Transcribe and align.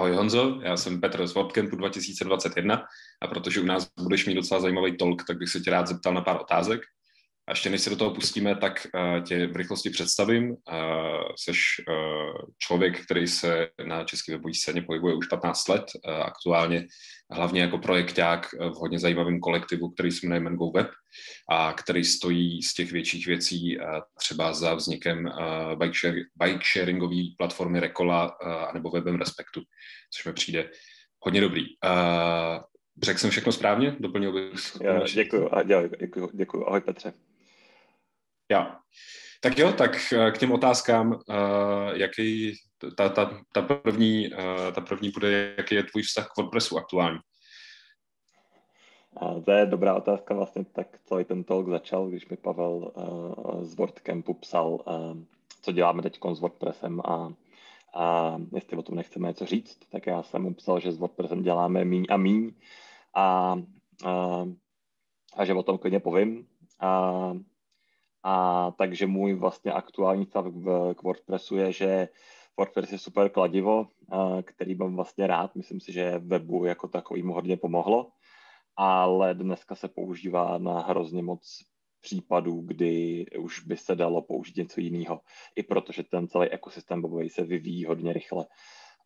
Ahoj 0.00 0.14
Honzo, 0.14 0.60
já 0.62 0.76
jsem 0.76 1.00
Petr 1.00 1.26
z 1.26 1.34
WordCampu 1.34 1.76
2021 1.76 2.86
a 3.22 3.26
protože 3.26 3.60
u 3.60 3.64
nás 3.64 3.90
budeš 4.02 4.26
mít 4.26 4.34
docela 4.34 4.60
zajímavý 4.60 4.96
talk, 4.96 5.24
tak 5.26 5.38
bych 5.38 5.48
se 5.48 5.60
tě 5.60 5.70
rád 5.70 5.86
zeptal 5.86 6.14
na 6.14 6.20
pár 6.20 6.40
otázek. 6.40 6.80
A 7.50 7.52
ještě 7.52 7.70
než 7.70 7.80
se 7.80 7.90
do 7.90 7.96
toho 7.96 8.10
pustíme, 8.10 8.56
tak 8.56 8.86
uh, 8.94 9.24
tě 9.24 9.46
v 9.46 9.56
rychlosti 9.56 9.90
představím. 9.90 10.50
Uh, 10.50 10.56
seš 11.44 11.60
uh, 11.88 12.50
člověk, 12.58 13.04
který 13.04 13.26
se 13.26 13.68
na 13.86 14.04
české 14.04 14.32
webové 14.32 14.54
scéně 14.54 14.82
pohybuje 14.82 15.14
už 15.14 15.26
15 15.26 15.68
let, 15.68 15.84
aktuálně 16.22 16.86
hlavně 17.30 17.60
jako 17.60 17.78
projekták 17.78 18.46
v 18.52 18.74
hodně 18.74 18.98
zajímavém 18.98 19.40
kolektivu, 19.40 19.90
který 19.90 20.10
se 20.10 20.26
jmenuje 20.26 20.40
Mango 20.40 20.70
Web 20.70 20.90
a 21.50 21.72
který 21.72 22.04
stojí 22.04 22.62
z 22.62 22.74
těch 22.74 22.92
větších 22.92 23.26
věcí 23.26 23.78
třeba 24.18 24.52
za 24.52 24.74
vznikem 24.74 25.30
bike, 25.74 26.14
bike 26.42 26.64
sharingové 26.72 27.22
platformy 27.38 27.80
Rekola 27.80 28.36
nebo 28.74 28.90
webem 28.90 29.16
Respektu, 29.16 29.62
což 30.14 30.24
mi 30.24 30.32
přijde 30.32 30.70
hodně 31.18 31.40
dobrý. 31.40 31.64
Řekl 33.02 33.18
jsem 33.18 33.30
všechno 33.30 33.52
správně? 33.52 33.96
Doplnil 34.00 34.32
bych? 34.32 34.60
Děkuji, 35.14 35.48
děkuji, 36.00 36.30
děkuji. 36.34 36.64
Ahoj 36.66 36.80
Petře. 36.80 37.12
Jo. 38.50 38.66
Tak 39.40 39.58
jo, 39.58 39.72
tak 39.72 39.90
eh, 40.12 40.30
k 40.30 40.38
těm 40.38 40.52
otázkám, 40.52 41.12
uh, 41.12 41.16
jaký 41.92 42.54
ta, 42.96 43.08
ta, 43.08 43.42
ta, 43.52 43.62
první, 43.62 44.28
uh, 44.32 44.72
ta 44.74 44.80
první 44.80 45.10
bude, 45.10 45.54
jaký 45.56 45.74
je 45.74 45.82
tvůj 45.82 46.02
vztah 46.02 46.28
k 46.28 46.36
WordPressu 46.36 46.78
aktuální? 46.78 47.18
A 49.16 49.40
to 49.40 49.50
je 49.50 49.66
dobrá 49.66 49.94
otázka 49.94 50.34
vlastně, 50.34 50.64
tak 50.64 50.98
celý 51.04 51.24
ten 51.24 51.44
talk 51.44 51.68
začal, 51.68 52.08
když 52.08 52.28
mi 52.28 52.36
Pavel 52.36 52.92
z 53.60 53.74
WordCampu 53.74 54.34
psal, 54.34 54.78
co 55.62 55.72
děláme 55.72 56.02
teď 56.02 56.18
s 56.32 56.40
WordPressem 56.40 57.00
a, 57.00 57.32
a 57.94 58.36
jestli 58.54 58.76
o 58.76 58.82
tom 58.82 58.94
nechceme 58.96 59.28
něco 59.28 59.46
říct, 59.46 59.78
tak 59.92 60.06
já 60.06 60.22
jsem 60.22 60.42
mu 60.42 60.54
psal, 60.54 60.80
že 60.80 60.92
s 60.92 60.98
WordPressem 60.98 61.42
děláme 61.42 61.84
míň 61.84 62.06
a 62.10 62.16
míň 62.16 62.52
a, 63.14 63.56
a, 64.04 64.46
a 65.36 65.44
že 65.44 65.54
o 65.54 65.62
tom 65.62 65.78
klidně 65.78 66.00
povím. 66.00 66.46
A, 66.80 67.32
a 68.22 68.70
takže 68.78 69.06
můj 69.06 69.34
vlastně 69.34 69.72
aktuální 69.72 70.26
stav 70.26 70.46
k 70.96 71.02
WordPressu 71.02 71.56
je, 71.56 71.72
že 71.72 72.08
WordPress 72.58 72.92
je 72.92 72.98
super 72.98 73.28
kladivo, 73.28 73.86
který 74.42 74.74
mám 74.74 74.96
vlastně 74.96 75.26
rád. 75.26 75.54
Myslím 75.54 75.80
si, 75.80 75.92
že 75.92 76.18
webu 76.18 76.64
jako 76.64 76.88
takový 76.88 77.22
mu 77.22 77.32
hodně 77.32 77.56
pomohlo, 77.56 78.10
ale 78.76 79.34
dneska 79.34 79.74
se 79.74 79.88
používá 79.88 80.58
na 80.58 80.80
hrozně 80.80 81.22
moc 81.22 81.58
případů, 82.00 82.60
kdy 82.60 83.24
už 83.38 83.60
by 83.60 83.76
se 83.76 83.94
dalo 83.94 84.22
použít 84.22 84.56
něco 84.56 84.80
jiného. 84.80 85.20
I 85.56 85.62
protože 85.62 86.02
ten 86.02 86.28
celý 86.28 86.48
ekosystém 86.48 87.02
webový 87.02 87.28
se 87.28 87.44
vyvíjí 87.44 87.84
hodně 87.84 88.12
rychle 88.12 88.46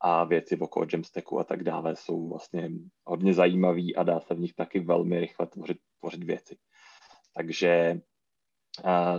a 0.01 0.23
věci 0.23 0.57
okolo 0.57 0.85
Jamstacku 0.93 1.39
a 1.39 1.43
tak 1.43 1.63
dále 1.63 1.95
jsou 1.95 2.29
vlastně 2.29 2.69
hodně 3.05 3.33
zajímavý 3.33 3.95
a 3.95 4.03
dá 4.03 4.19
se 4.19 4.35
v 4.35 4.39
nich 4.39 4.53
taky 4.53 4.79
velmi 4.79 5.19
rychle 5.19 5.47
tvořit, 5.47 5.77
tvořit 5.99 6.23
věci. 6.23 6.57
Takže 7.33 8.01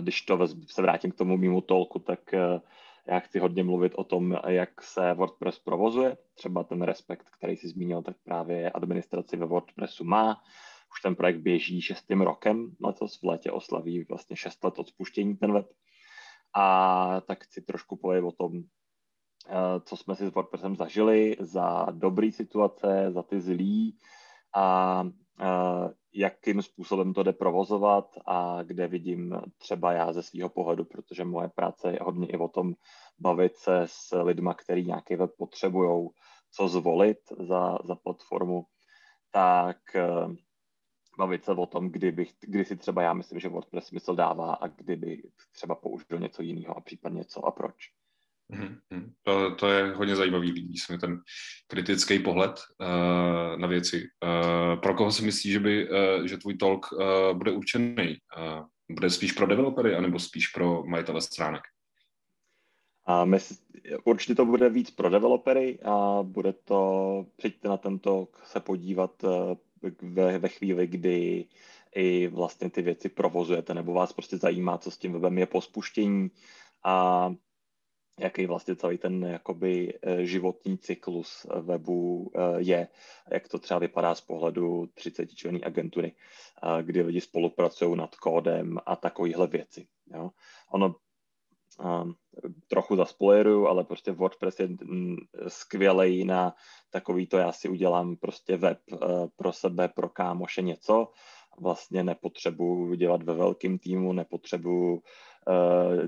když 0.01 0.21
to 0.21 0.47
se 0.47 0.81
vrátím 0.81 1.11
k 1.11 1.15
tomu 1.15 1.37
mimo 1.37 1.61
tolku, 1.61 1.99
tak 1.99 2.33
eh, 2.33 2.61
já 3.07 3.19
chci 3.19 3.39
hodně 3.39 3.63
mluvit 3.63 3.93
o 3.95 4.03
tom, 4.03 4.39
jak 4.47 4.81
se 4.81 5.13
WordPress 5.13 5.59
provozuje. 5.59 6.17
Třeba 6.33 6.63
ten 6.63 6.81
respekt, 6.81 7.29
který 7.29 7.55
si 7.55 7.67
zmínil, 7.67 8.01
tak 8.01 8.15
právě 8.23 8.71
administraci 8.71 9.37
ve 9.37 9.45
WordPressu 9.45 10.03
má. 10.03 10.41
Už 10.91 11.01
ten 11.01 11.15
projekt 11.15 11.37
běží 11.37 11.81
šestým 11.81 12.21
rokem, 12.21 12.75
letos 12.83 13.21
v 13.21 13.25
létě 13.25 13.51
oslaví 13.51 14.03
vlastně 14.09 14.35
šest 14.35 14.63
let 14.63 14.79
od 14.79 14.87
spuštění 14.87 15.37
ten 15.37 15.53
web. 15.53 15.65
A 16.55 17.21
tak 17.21 17.43
chci 17.43 17.61
trošku 17.61 17.95
povědět 17.95 18.27
o 18.27 18.31
tom, 18.31 18.51
eh, 19.49 19.79
co 19.85 19.97
jsme 19.97 20.15
si 20.15 20.27
s 20.27 20.33
WordPressem 20.33 20.75
zažili, 20.75 21.35
za 21.39 21.85
dobrý 21.91 22.31
situace, 22.31 23.11
za 23.11 23.23
ty 23.23 23.41
zlý 23.41 23.97
a 24.55 25.03
jakým 26.13 26.61
způsobem 26.61 27.13
to 27.13 27.23
jde 27.23 27.33
provozovat 27.33 28.17
a 28.25 28.63
kde 28.63 28.87
vidím 28.87 29.41
třeba 29.57 29.93
já 29.93 30.13
ze 30.13 30.23
svého 30.23 30.49
pohledu, 30.49 30.85
protože 30.85 31.25
moje 31.25 31.49
práce 31.49 31.91
je 31.91 31.99
hodně 32.01 32.27
i 32.27 32.37
o 32.37 32.47
tom 32.47 32.73
bavit 33.19 33.55
se 33.55 33.81
s 33.85 34.21
lidma, 34.21 34.53
kteří 34.53 34.85
nějaký 34.85 35.15
web 35.15 35.31
potřebují, 35.37 36.09
co 36.51 36.67
zvolit 36.67 37.19
za, 37.39 37.77
za 37.83 37.95
platformu, 37.95 38.65
tak 39.31 39.95
eh, 39.95 40.27
bavit 41.17 41.45
se 41.45 41.51
o 41.51 41.65
tom, 41.65 41.89
kdyby, 41.89 42.25
kdy 42.41 42.65
si 42.65 42.75
třeba 42.75 43.01
já 43.01 43.13
myslím, 43.13 43.39
že 43.39 43.49
WordPress 43.49 43.87
smysl 43.87 44.15
dává 44.15 44.53
a 44.53 44.67
kdyby 44.67 45.23
třeba 45.51 45.75
použil 45.75 46.19
něco 46.19 46.41
jiného 46.41 46.77
a 46.77 46.81
případně 46.81 47.25
co 47.25 47.45
a 47.45 47.51
proč. 47.51 47.75
Mm-hmm. 48.53 49.11
To, 49.23 49.55
to 49.55 49.67
je 49.67 49.93
hodně 49.93 50.15
zajímavý, 50.15 50.51
líbí 50.51 50.77
se 50.77 50.93
mi 50.93 50.99
ten 50.99 51.21
kritický 51.67 52.19
pohled 52.19 52.59
uh, 52.79 53.59
na 53.59 53.67
věci. 53.67 54.07
Uh, 54.23 54.79
pro 54.79 54.93
koho 54.93 55.11
si 55.11 55.25
myslíš, 55.25 55.53
že, 55.53 55.59
by, 55.59 55.89
uh, 55.89 56.25
že 56.25 56.37
tvůj 56.37 56.57
talk 56.57 56.91
uh, 56.91 57.37
bude 57.37 57.51
určený? 57.51 58.17
Uh, 58.37 58.65
bude 58.91 59.09
spíš 59.09 59.31
pro 59.31 59.47
developery, 59.47 59.95
anebo 59.95 60.19
spíš 60.19 60.47
pro 60.47 60.83
majitele 60.83 61.21
stránek? 61.21 61.61
A 63.05 63.25
my, 63.25 63.37
určitě 64.03 64.35
to 64.35 64.45
bude 64.45 64.69
víc 64.69 64.91
pro 64.91 65.09
developery 65.09 65.79
a 65.85 66.23
bude 66.23 66.53
to, 66.53 67.25
přijďte 67.35 67.67
na 67.67 67.77
ten 67.77 67.99
talk 67.99 68.41
se 68.45 68.59
podívat 68.59 69.25
ve, 70.01 70.39
ve 70.39 70.49
chvíli, 70.49 70.87
kdy 70.87 71.45
i 71.95 72.27
vlastně 72.27 72.69
ty 72.69 72.81
věci 72.81 73.09
provozujete, 73.09 73.73
nebo 73.73 73.93
vás 73.93 74.13
prostě 74.13 74.37
zajímá, 74.37 74.77
co 74.77 74.91
s 74.91 74.97
tím 74.97 75.13
webem 75.13 75.37
je 75.37 75.45
po 75.45 75.61
spuštění 75.61 76.29
a 76.83 77.29
jaký 78.19 78.45
vlastně 78.45 78.75
celý 78.75 78.97
ten 78.97 79.25
jakoby 79.25 79.99
eh, 80.01 80.25
životní 80.25 80.77
cyklus 80.77 81.45
eh, 81.45 81.59
webu 81.61 82.31
eh, 82.35 82.39
je, 82.57 82.87
jak 83.31 83.47
to 83.47 83.59
třeba 83.59 83.79
vypadá 83.79 84.15
z 84.15 84.21
pohledu 84.21 84.89
30 84.93 85.35
členní 85.35 85.63
agentury, 85.63 86.15
kdy 86.81 87.01
lidi 87.01 87.21
spolupracují 87.21 87.97
nad 87.97 88.15
kódem 88.15 88.77
a 88.85 88.95
takovéhle 88.95 89.47
věci. 89.47 89.87
Jo. 90.13 90.31
Ono 90.71 90.95
um, 91.79 92.15
trochu 92.67 92.95
zaspoileruju, 92.95 93.67
ale 93.67 93.83
prostě 93.83 94.11
WordPress 94.11 94.59
je 94.59 94.67
mm, 94.67 95.15
skvělej 95.47 96.23
na 96.23 96.55
takový 96.89 97.27
to, 97.27 97.37
já 97.37 97.51
si 97.51 97.69
udělám 97.69 98.15
prostě 98.15 98.57
web 98.57 98.79
pro 99.35 99.53
sebe, 99.53 99.87
pro 99.87 100.09
kámoše 100.09 100.61
něco, 100.61 101.07
vlastně 101.59 102.03
nepotřebuji 102.03 102.95
dělat 102.95 103.23
ve 103.23 103.33
velkém 103.33 103.79
týmu, 103.79 104.13
nepotřebuji 104.13 105.01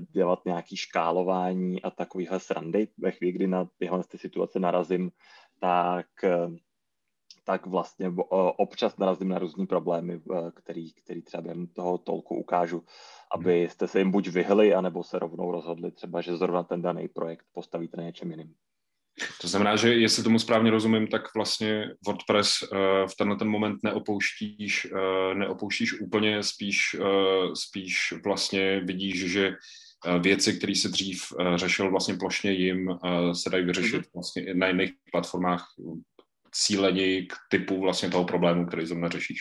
dělat 0.00 0.44
nějaký 0.44 0.76
škálování 0.76 1.82
a 1.82 1.90
takovýhle 1.90 2.40
srandy. 2.40 2.88
Ve 2.98 3.10
chvíli, 3.10 3.32
kdy 3.32 3.46
na 3.46 3.68
tyhle 3.78 4.04
ty 4.04 4.18
situace 4.18 4.60
narazím, 4.60 5.10
tak, 5.60 6.06
uh, 6.24 6.56
tak 7.44 7.66
vlastně 7.66 8.12
občas 8.56 8.96
narazím 8.96 9.28
na 9.28 9.38
různé 9.38 9.66
problémy, 9.66 10.16
uh, 10.16 10.50
který, 10.50 10.92
který 10.92 11.22
třeba 11.22 11.40
během 11.42 11.66
toho 11.66 11.98
tolku 11.98 12.36
ukážu, 12.36 12.84
abyste 13.32 13.88
se 13.88 13.98
jim 13.98 14.10
buď 14.10 14.28
vyhli, 14.28 14.74
anebo 14.74 15.04
se 15.04 15.18
rovnou 15.18 15.50
rozhodli 15.50 15.90
třeba, 15.90 16.20
že 16.20 16.36
zrovna 16.36 16.62
ten 16.62 16.82
daný 16.82 17.08
projekt 17.08 17.46
postavíte 17.52 17.96
na 17.96 18.02
něčem 18.02 18.30
jiným. 18.30 18.54
To 19.40 19.48
znamená, 19.48 19.76
že 19.76 19.94
jestli 19.94 20.22
tomu 20.22 20.38
správně 20.38 20.70
rozumím, 20.70 21.06
tak 21.06 21.34
vlastně 21.34 21.90
WordPress 22.06 22.62
uh, 22.62 22.78
v 23.06 23.16
tenhle 23.18 23.36
ten 23.36 23.48
moment 23.48 23.78
neopouštíš, 23.82 24.88
uh, 24.92 25.34
neopouštíš 25.34 26.00
úplně, 26.00 26.42
spíš, 26.42 26.96
uh, 27.00 27.52
spíš 27.54 28.14
vlastně 28.24 28.80
vidíš, 28.80 29.30
že 29.30 29.52
věci, 30.20 30.58
které 30.58 30.74
se 30.74 30.88
dřív 30.88 31.22
řešil 31.56 31.90
vlastně 31.90 32.14
plošně 32.14 32.52
jim, 32.52 32.90
se 33.32 33.50
dají 33.50 33.64
vyřešit 33.64 34.02
mm-hmm. 34.02 34.14
vlastně 34.14 34.54
na 34.54 34.66
jiných 34.66 34.92
platformách 35.12 35.66
cílení 36.52 37.26
k 37.26 37.34
typu 37.50 37.80
vlastně 37.80 38.10
toho 38.10 38.24
problému, 38.24 38.66
který 38.66 38.86
zrovna 38.86 39.08
řešíš. 39.08 39.40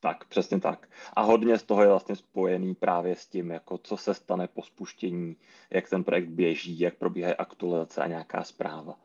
Tak, 0.00 0.24
přesně 0.24 0.60
tak. 0.60 0.88
A 1.16 1.22
hodně 1.22 1.58
z 1.58 1.62
toho 1.62 1.82
je 1.82 1.88
vlastně 1.88 2.16
spojený 2.16 2.74
právě 2.74 3.16
s 3.16 3.26
tím, 3.26 3.50
jako 3.50 3.78
co 3.78 3.96
se 3.96 4.14
stane 4.14 4.48
po 4.48 4.62
spuštění, 4.62 5.36
jak 5.70 5.90
ten 5.90 6.04
projekt 6.04 6.28
běží, 6.28 6.80
jak 6.80 6.94
probíhá 6.94 7.32
aktualizace 7.38 8.02
a 8.02 8.06
nějaká 8.06 8.44
zpráva. 8.44 8.98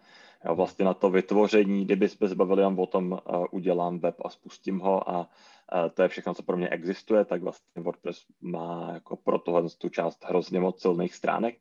Jo, 0.45 0.55
vlastně 0.55 0.85
na 0.85 0.93
to 0.93 1.09
vytvoření, 1.09 1.85
kdyby 1.85 2.09
jsme 2.09 2.29
se 2.29 2.35
bavili 2.35 2.61
jen 2.61 2.75
o 2.79 2.85
tom, 2.85 3.11
uh, 3.11 3.45
udělám 3.51 3.99
web 3.99 4.15
a 4.25 4.29
spustím 4.29 4.79
ho 4.79 5.09
a 5.09 5.19
uh, 5.19 5.89
to 5.93 6.01
je 6.01 6.07
všechno, 6.07 6.33
co 6.33 6.43
pro 6.43 6.57
mě 6.57 6.69
existuje, 6.69 7.25
tak 7.25 7.41
vlastně 7.41 7.81
WordPress 7.81 8.25
má 8.41 8.91
jako 8.93 9.15
pro 9.15 9.39
tohle 9.39 9.69
tu 9.69 9.89
část 9.89 10.25
hrozně 10.25 10.59
moc 10.59 10.81
silných 10.81 11.15
stránek 11.15 11.55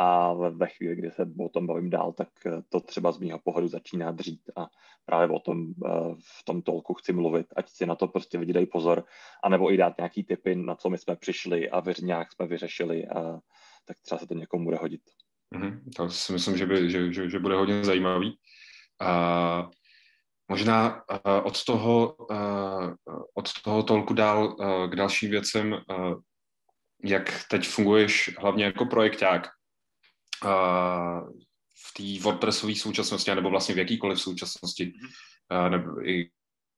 a 0.00 0.32
ve 0.32 0.66
chvíli, 0.66 0.96
kdy 0.96 1.10
se 1.10 1.26
o 1.40 1.48
tom 1.48 1.66
bavím 1.66 1.90
dál, 1.90 2.12
tak 2.12 2.28
eh, 2.46 2.62
to 2.68 2.80
třeba 2.80 3.12
z 3.12 3.18
mého 3.18 3.38
pohledu 3.38 3.68
začíná 3.68 4.10
dřít 4.10 4.50
a 4.56 4.66
právě 5.04 5.36
o 5.36 5.38
tom 5.38 5.66
eh, 5.86 5.90
v 6.38 6.44
tom 6.44 6.62
tolku 6.62 6.94
chci 6.94 7.12
mluvit, 7.12 7.46
ať 7.56 7.70
si 7.70 7.86
na 7.86 7.94
to 7.94 8.08
prostě 8.08 8.38
lidi 8.38 8.66
pozor, 8.66 9.04
anebo 9.44 9.72
i 9.72 9.76
dát 9.76 9.98
nějaký 9.98 10.24
tipy, 10.24 10.54
na 10.54 10.74
co 10.74 10.90
my 10.90 10.98
jsme 10.98 11.16
přišli 11.16 11.70
a 11.70 11.82
nějak 12.02 12.32
jsme 12.32 12.46
vyřešili, 12.46 13.08
a 13.08 13.38
tak 13.84 13.96
třeba 14.00 14.18
se 14.18 14.26
to 14.26 14.34
někomu 14.34 14.64
bude 14.64 14.76
hodit. 14.76 15.00
Mm-hmm. 15.54 15.80
To 15.96 16.10
si 16.10 16.32
myslím, 16.32 16.56
že, 16.56 16.66
by, 16.66 16.90
že, 16.90 17.12
že, 17.12 17.30
že 17.30 17.38
bude 17.38 17.54
hodně 17.56 17.84
zajímavý. 17.84 18.38
A 19.00 19.70
možná 20.48 20.94
uh, 20.94 21.46
od 21.46 21.64
toho, 21.64 22.16
od 23.34 23.62
toho 23.64 23.82
tolku 23.82 24.14
dál 24.14 24.56
k 24.88 24.96
dalším 24.96 25.30
věcem, 25.30 25.76
jak 27.04 27.44
teď 27.50 27.68
funguješ 27.68 28.34
hlavně 28.38 28.64
jako 28.64 28.86
projekták, 28.86 29.48
v 31.74 31.94
té 31.96 32.22
WordPressové 32.22 32.74
současnosti, 32.74 33.34
nebo 33.34 33.50
vlastně 33.50 33.74
v 33.74 33.78
jakýkoliv 33.78 34.20
současnosti, 34.20 34.86
mm-hmm. 34.86 35.70
nebo 35.70 36.08
i 36.08 36.30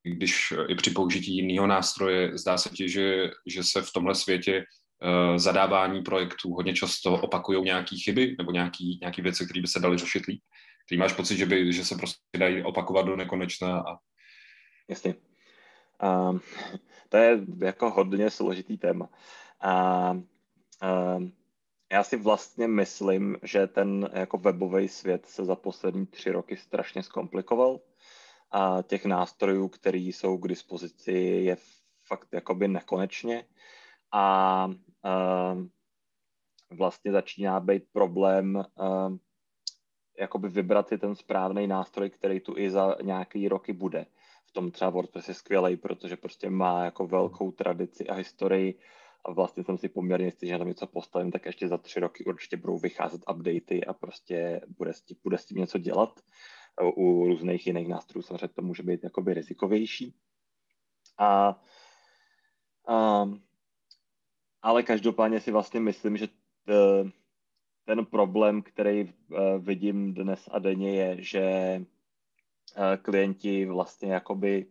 když 0.03 0.53
i 0.67 0.75
při 0.75 0.91
použití 0.91 1.35
jiného 1.35 1.67
nástroje, 1.67 2.37
zdá 2.37 2.57
se 2.57 2.69
ti, 2.69 2.89
že, 2.89 3.29
že 3.47 3.63
se 3.63 3.81
v 3.81 3.91
tomhle 3.93 4.15
světě 4.15 4.63
uh, 4.63 5.37
zadávání 5.37 6.01
projektů 6.01 6.53
hodně 6.53 6.73
často 6.73 7.13
opakují 7.13 7.61
nějaké 7.61 7.95
chyby 8.03 8.35
nebo 8.37 8.51
nějaké 8.51 8.83
nějaký 9.01 9.21
věci, 9.21 9.45
které 9.45 9.61
by 9.61 9.67
se 9.67 9.79
daly 9.79 9.97
řešit 9.97 10.25
líp? 10.25 10.41
Ty 10.89 10.97
máš 10.97 11.13
pocit, 11.13 11.37
že, 11.37 11.45
by, 11.45 11.73
že 11.73 11.85
se 11.85 11.95
prostě 11.95 12.37
dají 12.37 12.63
opakovat 12.63 13.05
do 13.05 13.15
nekonečna? 13.15 13.79
A... 13.79 13.97
Jasně. 14.89 15.15
Um, 16.03 16.41
to 17.09 17.17
je 17.17 17.39
jako 17.63 17.89
hodně 17.89 18.29
složitý 18.29 18.77
téma. 18.77 19.09
A 19.61 20.11
um, 20.11 21.33
já 21.91 22.03
si 22.03 22.17
vlastně 22.17 22.67
myslím, 22.67 23.37
že 23.43 23.67
ten 23.67 24.09
jako 24.13 24.37
webový 24.37 24.87
svět 24.87 25.25
se 25.25 25.45
za 25.45 25.55
poslední 25.55 26.05
tři 26.05 26.31
roky 26.31 26.57
strašně 26.57 27.03
zkomplikoval 27.03 27.79
a 28.51 28.81
těch 28.81 29.05
nástrojů, 29.05 29.67
které 29.67 29.97
jsou 29.97 30.37
k 30.37 30.47
dispozici, 30.47 31.11
je 31.11 31.57
fakt 32.07 32.27
jakoby 32.33 32.67
nekonečně 32.67 33.45
a 34.11 34.65
uh, 34.65 35.63
vlastně 36.77 37.11
začíná 37.11 37.59
být 37.59 37.83
problém 37.91 38.55
uh, 38.55 39.17
jakoby 40.19 40.49
vybrat 40.49 40.89
si 40.89 40.97
ten 40.97 41.15
správný 41.15 41.67
nástroj, 41.67 42.09
který 42.09 42.39
tu 42.39 42.57
i 42.57 42.71
za 42.71 42.95
nějaký 43.01 43.47
roky 43.47 43.73
bude. 43.73 44.05
V 44.45 44.51
tom 44.51 44.71
třeba 44.71 44.89
WordPress 44.89 45.27
je 45.27 45.33
skvělý, 45.33 45.77
protože 45.77 46.17
prostě 46.17 46.49
má 46.49 46.85
jako 46.85 47.07
velkou 47.07 47.51
tradici 47.51 48.07
a 48.07 48.13
historii 48.13 48.79
a 49.25 49.31
vlastně 49.31 49.63
jsem 49.63 49.77
si 49.77 49.89
poměrně 49.89 50.25
jistý, 50.25 50.47
že 50.47 50.57
na 50.57 50.65
něco 50.65 50.87
postavím, 50.87 51.31
tak 51.31 51.45
ještě 51.45 51.67
za 51.67 51.77
tři 51.77 51.99
roky 51.99 52.25
určitě 52.25 52.57
budou 52.57 52.77
vycházet 52.77 53.21
updaty 53.29 53.85
a 53.85 53.93
prostě 53.93 54.61
bude 54.77 54.93
s 54.93 55.01
tím, 55.01 55.17
bude 55.23 55.37
s 55.37 55.45
tím 55.45 55.57
něco 55.57 55.77
dělat. 55.77 56.19
U 56.95 57.27
různých 57.27 57.67
jiných 57.67 57.87
nástrojů 57.87 58.23
samozřejmě 58.23 58.47
to 58.47 58.61
může 58.61 58.83
být 58.83 59.03
jakoby 59.03 59.33
rizikovější. 59.33 60.15
A, 61.17 61.61
a, 62.87 63.25
ale 64.61 64.83
každopádně 64.83 65.39
si 65.39 65.51
vlastně 65.51 65.79
myslím, 65.79 66.17
že 66.17 66.27
t, 66.27 66.33
ten 67.85 68.05
problém, 68.05 68.61
který 68.61 69.03
uh, 69.03 69.39
vidím 69.59 70.13
dnes 70.13 70.49
a 70.51 70.59
denně 70.59 70.95
je, 70.95 71.23
že 71.23 71.45
uh, 72.77 72.95
klienti 73.01 73.65
vlastně 73.65 74.13
jakoby 74.13 74.65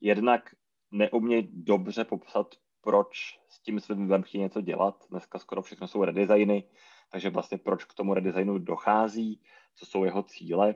jednak 0.00 0.54
neumějí 0.90 1.48
dobře 1.52 2.04
popsat, 2.04 2.54
proč 2.80 3.40
s 3.48 3.60
tím 3.60 3.80
svým 3.80 4.08
webem 4.08 4.22
chtějí 4.22 4.42
něco 4.42 4.60
dělat. 4.60 5.04
Dneska 5.10 5.38
skoro 5.38 5.62
všechno 5.62 5.88
jsou 5.88 6.04
redesigny, 6.04 6.64
takže 7.10 7.30
vlastně 7.30 7.58
proč 7.58 7.84
k 7.84 7.94
tomu 7.94 8.14
redesignu 8.14 8.58
dochází, 8.58 9.42
co 9.74 9.86
jsou 9.86 10.04
jeho 10.04 10.22
cíle 10.22 10.74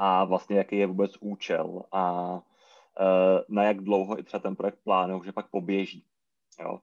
a 0.00 0.24
vlastně 0.24 0.56
jaký 0.56 0.76
je 0.76 0.86
vůbec 0.86 1.12
účel 1.20 1.82
a 1.92 2.32
uh, 2.32 2.40
na 3.48 3.64
jak 3.64 3.80
dlouho 3.80 4.18
i 4.18 4.22
třeba 4.22 4.40
ten 4.40 4.56
projekt 4.56 4.78
plánuje, 4.84 5.20
že 5.24 5.32
pak 5.32 5.50
poběží. 5.50 6.06
Jo 6.60 6.80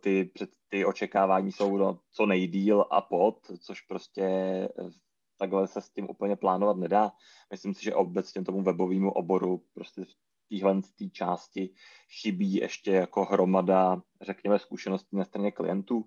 ty, 0.00 0.30
ty 0.68 0.84
očekávání 0.84 1.52
jsou 1.52 1.76
no, 1.76 2.00
co 2.10 2.26
nejdíl 2.26 2.84
a 2.90 3.00
pod, 3.00 3.38
což 3.60 3.80
prostě 3.80 4.22
eh, 4.22 4.90
takhle 5.38 5.68
se 5.68 5.80
s 5.80 5.90
tím 5.90 6.10
úplně 6.10 6.36
plánovat 6.36 6.76
nedá. 6.76 7.12
Myslím 7.50 7.74
si, 7.74 7.84
že 7.84 7.94
obecně 7.94 8.44
tomu 8.44 8.62
webovému 8.62 9.12
oboru 9.12 9.64
prostě 9.74 10.02
téhle 10.48 10.82
té 10.98 11.08
části 11.12 11.70
chybí 12.20 12.54
ještě 12.54 12.90
jako 12.90 13.24
hromada, 13.24 14.02
řekněme, 14.20 14.58
zkušeností 14.58 15.16
na 15.16 15.24
straně 15.24 15.52
klientů 15.52 16.04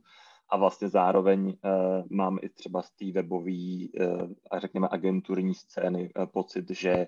a 0.50 0.58
vlastně 0.58 0.90
zároveň 0.90 1.48
uh, 1.48 1.54
mám 2.10 2.38
i 2.42 2.50
třeba 2.50 2.82
z 2.82 2.92
té 2.92 3.12
webové 3.12 3.52
uh, 3.52 4.32
a 4.52 4.60
řekněme 4.60 4.88
agenturní 4.92 5.54
scény 5.54 6.12
uh, 6.18 6.26
pocit, 6.26 6.70
že 6.70 7.08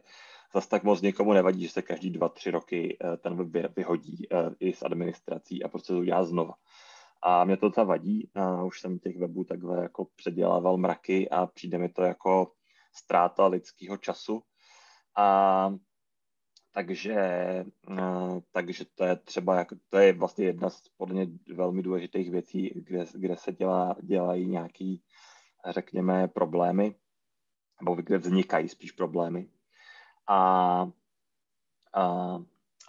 zase 0.54 0.69
tak 0.69 0.83
moc 0.83 1.01
někomu 1.01 1.33
nevadí, 1.33 1.63
že 1.63 1.69
se 1.69 1.81
každý 1.81 2.10
dva, 2.10 2.30
tři 2.30 2.51
roky 2.51 2.98
eh, 3.01 3.18
ten 3.18 3.36
web 3.36 3.75
vyhodí 3.75 4.28
eh, 4.31 4.50
i 4.60 4.74
s 4.74 4.83
administrací 4.83 5.63
a 5.63 5.68
prostě 5.68 5.94
to 5.94 6.00
udělá 6.00 6.24
znova. 6.25 6.54
A 7.24 7.44
mě 7.44 7.57
to 7.57 7.66
docela 7.66 7.86
vadí, 7.86 8.30
a 8.36 8.63
už 8.63 8.80
jsem 8.80 9.00
těch 9.00 9.18
webů 9.18 9.44
takhle 9.44 9.83
jako 9.83 10.07
předělával 10.16 10.78
mraky 10.78 11.30
a 11.30 11.45
přijde 11.45 11.78
mi 11.78 11.89
to 11.89 12.01
jako 12.01 12.51
ztráta 12.95 13.48
lidského 13.48 13.98
času. 13.98 14.42
A 15.18 15.74
takže, 16.71 17.15
eh, 17.91 18.41
takže 18.51 18.85
to 18.95 19.03
je 19.06 19.15
třeba, 19.15 19.56
jako, 19.56 19.75
to 19.89 19.97
je 19.97 20.13
vlastně 20.13 20.45
jedna 20.45 20.69
z 20.69 20.81
podle 20.97 21.15
mě 21.15 21.27
velmi 21.53 21.83
důležitých 21.83 22.31
věcí, 22.31 22.71
kde, 22.75 23.06
kde 23.13 23.38
se 23.38 23.51
dělá, 23.51 23.95
dělají 24.01 24.47
nějaký, 24.47 25.03
řekněme, 25.69 26.27
problémy, 26.27 26.95
nebo 27.81 27.95
kde 27.95 28.18
vznikají 28.18 28.69
spíš 28.69 28.91
problémy. 28.91 29.50
A, 30.27 30.38
a, 31.94 32.38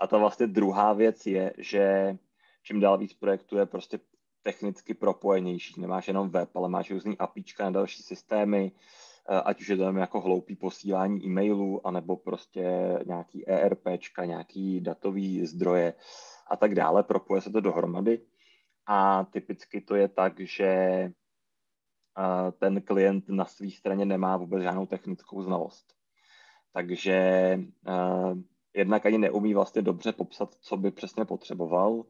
a 0.01 0.07
ta 0.07 0.19
vlastně 0.19 0.47
druhá 0.47 0.93
věc 0.93 1.27
je, 1.27 1.55
že 1.59 2.17
čím 2.63 2.81
dál 2.81 2.99
víc 2.99 3.15
projektů 3.15 3.57
je 3.57 3.67
prostě 3.67 4.01
technicky 4.43 4.95
propojenější. 4.95 5.81
Nemáš 5.81 6.09
jenom 6.09 6.31
web, 6.31 6.57
ale 6.57 6.69
máš 6.69 6.91
různý 6.91 7.19
apíčka 7.19 7.65
na 7.65 7.71
další 7.71 8.03
systémy, 8.03 8.73
ať 9.27 9.61
už 9.61 9.69
je 9.69 9.77
to 9.77 9.83
jako 9.83 10.21
hloupý 10.21 10.57
posílání 10.57 11.25
e-mailů, 11.25 11.87
anebo 11.87 12.17
prostě 12.17 12.99
nějaký 13.07 13.49
ERPčka, 13.49 14.25
nějaký 14.25 14.81
datový 14.81 15.47
zdroje 15.47 15.95
a 16.51 16.57
tak 16.57 16.75
dále. 16.75 17.03
Propoje 17.03 17.41
se 17.41 17.51
to 17.51 17.61
dohromady. 17.61 18.21
A 18.87 19.25
typicky 19.25 19.81
to 19.81 19.95
je 19.95 20.09
tak, 20.09 20.41
že 20.41 20.65
eh, 20.65 21.13
ten 22.59 22.83
klient 22.83 23.29
na 23.29 23.45
své 23.45 23.71
straně 23.71 24.05
nemá 24.05 24.37
vůbec 24.37 24.63
žádnou 24.63 24.87
technickou 24.87 25.43
znalost 25.43 25.95
takže 26.73 27.59
uh, 27.89 28.39
jednak 28.75 29.07
ani 29.07 29.19
neumí 29.19 29.55
vlastně 29.55 29.83
dobře 29.83 30.13
popsat, 30.13 30.55
co 30.61 30.77
by 30.77 30.91
přesně 30.91 31.25
potřeboval 31.25 32.05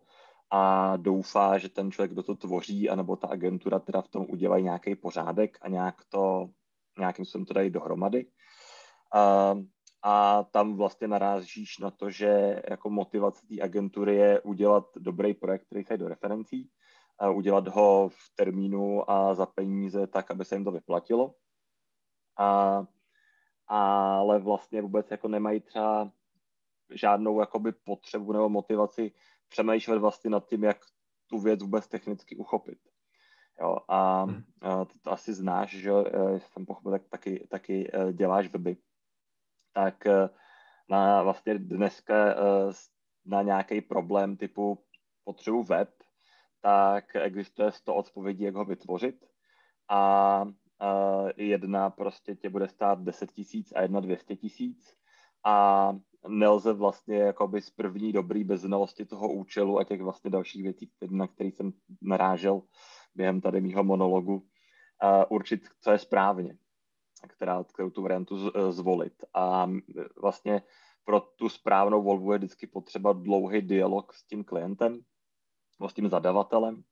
a 0.50 0.96
doufá, 0.96 1.58
že 1.58 1.68
ten 1.68 1.90
člověk, 1.90 2.10
kdo 2.10 2.22
to 2.22 2.34
tvoří, 2.34 2.90
anebo 2.90 3.16
ta 3.16 3.28
agentura 3.28 3.78
teda 3.78 4.02
v 4.02 4.08
tom 4.08 4.26
udělají 4.28 4.64
nějaký 4.64 4.94
pořádek 4.94 5.58
a 5.60 5.68
nějak 5.68 6.04
to, 6.08 6.50
nějakým 6.98 7.24
způsobem 7.24 7.44
to 7.44 7.54
dají 7.54 7.70
dohromady. 7.70 8.26
Uh, 9.14 9.62
a 10.02 10.42
tam 10.42 10.76
vlastně 10.76 11.08
narážíš 11.08 11.78
na 11.78 11.90
to, 11.90 12.10
že 12.10 12.62
jako 12.70 12.90
motivace 12.90 13.46
té 13.46 13.62
agentury 13.62 14.16
je 14.16 14.40
udělat 14.40 14.84
dobrý 14.96 15.34
projekt, 15.34 15.66
který 15.66 15.84
se 15.84 15.96
do 15.96 16.08
referencí, 16.08 16.70
a 17.18 17.30
udělat 17.30 17.68
ho 17.68 18.08
v 18.08 18.34
termínu 18.36 19.10
a 19.10 19.34
za 19.34 19.46
peníze 19.46 20.06
tak, 20.06 20.30
aby 20.30 20.44
se 20.44 20.54
jim 20.54 20.64
to 20.64 20.72
vyplatilo. 20.72 21.34
A 22.38 22.82
ale 23.66 24.38
vlastně 24.38 24.82
vůbec 24.82 25.10
jako 25.10 25.28
nemají 25.28 25.60
třeba 25.60 26.12
žádnou 26.90 27.40
jakoby 27.40 27.72
potřebu 27.72 28.32
nebo 28.32 28.48
motivaci 28.48 29.12
přemýšlet 29.48 29.98
vlastně 29.98 30.30
nad 30.30 30.46
tím, 30.46 30.64
jak 30.64 30.76
tu 31.26 31.38
věc 31.38 31.62
vůbec 31.62 31.88
technicky 31.88 32.36
uchopit. 32.36 32.78
Jo, 33.62 33.76
a, 33.88 34.26
a 34.60 34.84
ty 34.84 34.98
to 34.98 35.12
asi 35.12 35.34
znáš, 35.34 35.70
že 35.70 35.90
jsem 36.38 36.66
pochopil, 36.66 36.92
tak 36.92 37.02
taky, 37.08 37.46
taky 37.50 37.90
e, 37.92 38.12
děláš 38.12 38.48
weby. 38.48 38.76
Tak 39.72 40.06
e, 40.06 40.28
na 40.90 41.22
vlastně 41.22 41.58
dneska 41.58 42.14
na 43.26 43.42
nějaký 43.42 43.80
problém 43.80 44.36
typu 44.36 44.78
potřebu 45.24 45.62
web, 45.62 45.88
tak 46.60 47.16
existuje 47.16 47.72
100 47.72 47.94
odpovědí, 47.94 48.44
jak 48.44 48.54
ho 48.54 48.64
vytvořit. 48.64 49.24
A 49.88 50.44
jedna 51.36 51.90
prostě 51.90 52.34
tě 52.34 52.50
bude 52.50 52.68
stát 52.68 52.98
10 53.00 53.32
tisíc 53.32 53.72
a 53.72 53.82
jedna 53.82 54.00
200 54.00 54.36
tisíc 54.36 54.96
a 55.44 55.88
nelze 56.28 56.72
vlastně 56.72 57.16
jakoby 57.16 57.62
z 57.62 57.70
první 57.70 58.12
dobrý 58.12 58.44
bez 58.44 58.60
znalosti 58.60 59.04
toho 59.04 59.32
účelu 59.32 59.78
a 59.78 59.84
těch 59.84 60.02
vlastně 60.02 60.30
dalších 60.30 60.62
věcí, 60.62 60.90
na 61.10 61.26
které 61.26 61.48
jsem 61.48 61.72
narážel 62.02 62.62
během 63.14 63.40
tady 63.40 63.60
mýho 63.60 63.84
monologu, 63.84 64.34
uh, 64.34 65.24
určit, 65.28 65.60
co 65.80 65.90
je 65.90 65.98
správně, 65.98 66.56
která, 67.28 67.64
kterou 67.64 67.90
tu 67.90 68.02
variantu 68.02 68.50
zvolit. 68.70 69.24
A 69.34 69.70
vlastně 70.22 70.62
pro 71.04 71.20
tu 71.20 71.48
správnou 71.48 72.02
volbu 72.02 72.32
je 72.32 72.38
vždycky 72.38 72.66
potřeba 72.66 73.12
dlouhý 73.12 73.62
dialog 73.62 74.12
s 74.12 74.26
tím 74.26 74.44
klientem, 74.44 75.00
s 75.88 75.94
tím 75.94 76.08
zadavatelem, 76.08 76.82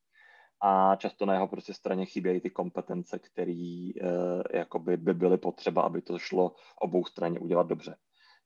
a 0.62 0.96
často 0.96 1.26
na 1.26 1.34
jeho 1.34 1.48
prostě 1.48 1.74
straně 1.74 2.06
chybějí 2.06 2.40
ty 2.40 2.50
kompetence, 2.50 3.18
které 3.18 3.90
uh, 4.02 4.42
jakoby 4.54 4.96
by 4.96 5.14
byly 5.14 5.38
potřeba, 5.38 5.82
aby 5.82 6.02
to 6.02 6.18
šlo 6.18 6.54
obou 6.80 7.04
straně 7.04 7.38
udělat 7.38 7.66
dobře, 7.66 7.96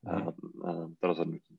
hmm. 0.03 0.27
uh, 0.27 0.93
to 0.99 1.07
rozhodnutí. 1.07 1.57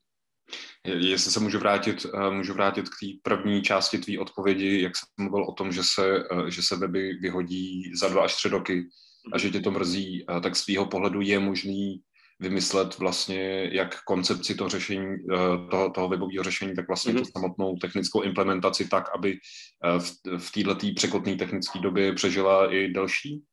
Jestli 0.87 1.31
se 1.31 1.39
můžu 1.39 1.59
vrátit, 1.59 2.05
můžu 2.29 2.53
vrátit 2.53 2.89
k 2.89 2.99
té 2.99 3.07
první 3.23 3.61
části 3.61 3.97
tvé 3.97 4.19
odpovědi, 4.19 4.81
jak 4.81 4.97
jsem 4.97 5.07
mluvil 5.19 5.43
o 5.43 5.53
tom, 5.53 5.71
že 5.71 5.81
se, 5.83 6.23
že 6.47 6.61
se 6.63 6.75
weby 6.75 7.13
vyhodí 7.13 7.91
za 7.95 8.09
dva 8.09 8.23
až 8.23 8.35
tři 8.35 8.49
roky 8.49 8.87
a 9.33 9.37
že 9.37 9.49
tě 9.49 9.59
to 9.59 9.71
mrzí, 9.71 10.25
tak 10.43 10.55
z 10.55 10.65
tvýho 10.65 10.85
pohledu 10.85 11.21
je 11.21 11.39
možný 11.39 12.01
vymyslet 12.39 12.97
vlastně 12.97 13.69
jak 13.73 14.03
koncepci 14.03 14.55
toho 14.55 14.69
řešení, 14.69 15.15
eh, 15.33 15.69
toho, 15.71 15.89
toho 15.89 16.09
webového 16.09 16.43
řešení, 16.43 16.75
tak 16.75 16.87
vlastně 16.87 17.13
mm-hmm. 17.13 17.25
tu 17.25 17.31
samotnou 17.31 17.75
technickou 17.75 18.21
implementaci 18.21 18.87
tak, 18.87 19.15
aby 19.15 19.33
eh, 19.33 19.99
v, 19.99 20.37
v 20.37 20.51
této 20.51 20.93
překotné 20.95 21.35
technické 21.35 21.79
době 21.79 22.13
přežila 22.13 22.73
i 22.73 22.91
další? 22.91 23.43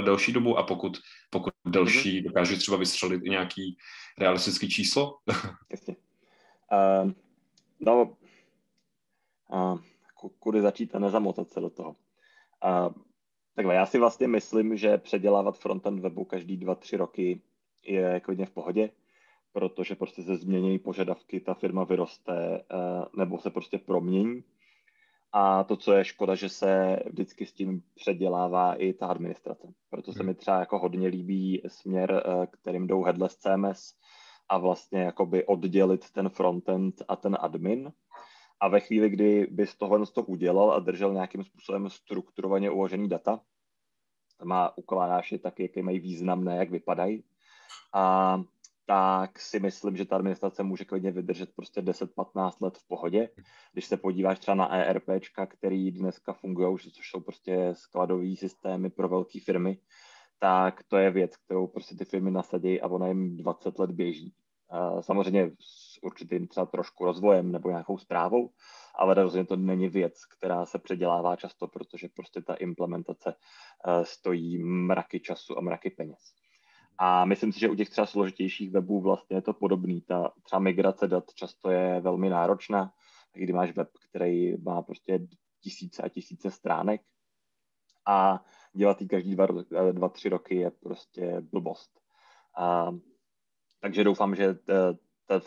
delší 0.00 0.32
dobu 0.32 0.58
a 0.58 0.62
pokud, 0.62 0.98
pokud 1.30 1.52
delší, 1.66 2.20
mm-hmm. 2.20 2.24
dokáže 2.24 2.56
třeba 2.56 2.76
vystřelit 2.76 3.22
i 3.24 3.30
nějaký 3.30 3.76
realistický 4.18 4.68
číslo? 4.68 5.18
Jasně. 5.72 5.96
Uh, 6.72 7.10
no, 7.80 8.16
uh, 9.48 9.78
kudy 10.38 10.60
začít 10.60 10.94
a 10.94 10.98
nezamotat 10.98 11.50
se 11.50 11.60
do 11.60 11.70
toho. 11.70 11.90
Uh, 11.90 12.94
takhle, 13.54 13.74
já 13.74 13.86
si 13.86 13.98
vlastně 13.98 14.28
myslím, 14.28 14.76
že 14.76 14.98
předělávat 14.98 15.58
frontend 15.58 16.00
webu 16.00 16.24
každý 16.24 16.56
dva, 16.56 16.74
tři 16.74 16.96
roky 16.96 17.42
je 17.86 18.20
klidně 18.20 18.46
v 18.46 18.50
pohodě, 18.50 18.90
protože 19.52 19.94
prostě 19.94 20.22
se 20.22 20.36
změní 20.36 20.78
požadavky, 20.78 21.40
ta 21.40 21.54
firma 21.54 21.84
vyroste 21.84 22.64
uh, 22.72 23.04
nebo 23.18 23.38
se 23.38 23.50
prostě 23.50 23.78
promění 23.78 24.42
a 25.38 25.64
to, 25.64 25.76
co 25.76 25.92
je 25.92 26.04
škoda, 26.04 26.34
že 26.34 26.48
se 26.48 26.98
vždycky 27.06 27.46
s 27.46 27.52
tím 27.52 27.82
předělává 27.94 28.74
i 28.74 28.92
ta 28.92 29.06
administrace. 29.06 29.72
Proto 29.90 30.12
se 30.12 30.18
hmm. 30.18 30.26
mi 30.26 30.34
třeba 30.34 30.60
jako 30.60 30.78
hodně 30.78 31.08
líbí 31.08 31.62
směr, 31.66 32.22
eh, 32.26 32.46
kterým 32.46 32.86
jdou 32.86 33.04
headless 33.04 33.36
CMS 33.36 33.94
a 34.48 34.58
vlastně 34.58 35.00
jakoby 35.00 35.46
oddělit 35.46 36.10
ten 36.10 36.28
frontend 36.28 37.02
a 37.08 37.16
ten 37.16 37.36
admin. 37.40 37.92
A 38.60 38.68
ve 38.68 38.80
chvíli, 38.80 39.10
kdy 39.10 39.46
by 39.50 39.66
z 39.66 39.74
toho 39.74 40.06
to 40.06 40.22
udělal 40.22 40.72
a 40.72 40.78
držel 40.78 41.12
nějakým 41.12 41.44
způsobem 41.44 41.90
strukturovaně 41.90 42.70
uložený 42.70 43.08
data, 43.08 43.40
má, 44.44 44.78
ukládáš 44.78 45.32
je 45.32 45.38
tak, 45.38 45.60
jaké 45.60 45.82
mají 45.82 46.00
významné, 46.00 46.56
jak 46.56 46.70
vypadají. 46.70 47.24
A 47.94 48.42
tak 48.86 49.40
si 49.40 49.60
myslím, 49.60 49.96
že 49.96 50.04
ta 50.04 50.16
administrace 50.16 50.62
může 50.62 50.84
klidně 50.84 51.10
vydržet 51.10 51.54
prostě 51.56 51.80
10-15 51.80 52.52
let 52.60 52.78
v 52.78 52.88
pohodě. 52.88 53.28
Když 53.72 53.86
se 53.86 53.96
podíváš 53.96 54.38
třeba 54.38 54.54
na 54.54 54.68
ERPčka, 54.74 55.46
který 55.46 55.90
dneska 55.90 56.32
fungují, 56.32 56.78
což 56.78 57.10
jsou 57.10 57.20
prostě 57.20 57.70
skladové 57.72 58.36
systémy 58.36 58.90
pro 58.90 59.08
velké 59.08 59.40
firmy, 59.40 59.78
tak 60.38 60.82
to 60.88 60.96
je 60.96 61.10
věc, 61.10 61.36
kterou 61.36 61.66
prostě 61.66 61.94
ty 61.94 62.04
firmy 62.04 62.30
nasadí 62.30 62.80
a 62.80 62.88
ona 62.88 63.06
jim 63.08 63.36
20 63.36 63.78
let 63.78 63.90
běží. 63.90 64.34
Samozřejmě 65.00 65.50
s 65.60 65.98
určitým 66.02 66.48
třeba 66.48 66.66
trošku 66.66 67.04
rozvojem 67.04 67.52
nebo 67.52 67.70
nějakou 67.70 67.98
zprávou, 67.98 68.50
ale 68.94 69.14
rozhodně 69.14 69.46
to 69.46 69.56
není 69.56 69.88
věc, 69.88 70.24
která 70.24 70.66
se 70.66 70.78
předělává 70.78 71.36
často, 71.36 71.68
protože 71.68 72.08
prostě 72.14 72.42
ta 72.42 72.54
implementace 72.54 73.34
eh, 73.34 74.04
stojí 74.04 74.58
mraky 74.64 75.20
času 75.20 75.58
a 75.58 75.60
mraky 75.60 75.90
peněz. 75.90 76.18
A 76.98 77.24
myslím 77.24 77.52
si, 77.52 77.60
že 77.60 77.68
u 77.68 77.74
těch 77.74 77.90
třeba 77.90 78.06
složitějších 78.06 78.70
webů 78.70 79.00
vlastně 79.00 79.36
je 79.36 79.42
to 79.42 79.52
podobný. 79.52 80.00
Ta 80.00 80.32
třeba 80.42 80.60
migrace 80.60 81.08
dat 81.08 81.24
často 81.34 81.70
je 81.70 82.00
velmi 82.00 82.28
náročná, 82.28 82.92
kdy 83.34 83.52
máš 83.52 83.72
web, 83.72 83.88
který 84.10 84.56
má 84.62 84.82
prostě 84.82 85.20
tisíce 85.60 86.02
a 86.02 86.08
tisíce 86.08 86.50
stránek 86.50 87.00
a 88.06 88.44
dělat 88.76 89.00
ji 89.00 89.08
každý 89.08 89.34
dva, 89.34 89.46
dva, 89.92 90.08
tři 90.08 90.28
roky 90.28 90.56
je 90.56 90.70
prostě 90.70 91.40
blbost. 91.40 92.00
A, 92.56 92.94
takže 93.80 94.04
doufám, 94.04 94.34
že 94.34 94.54
t, 94.54 94.94
t, 95.26 95.40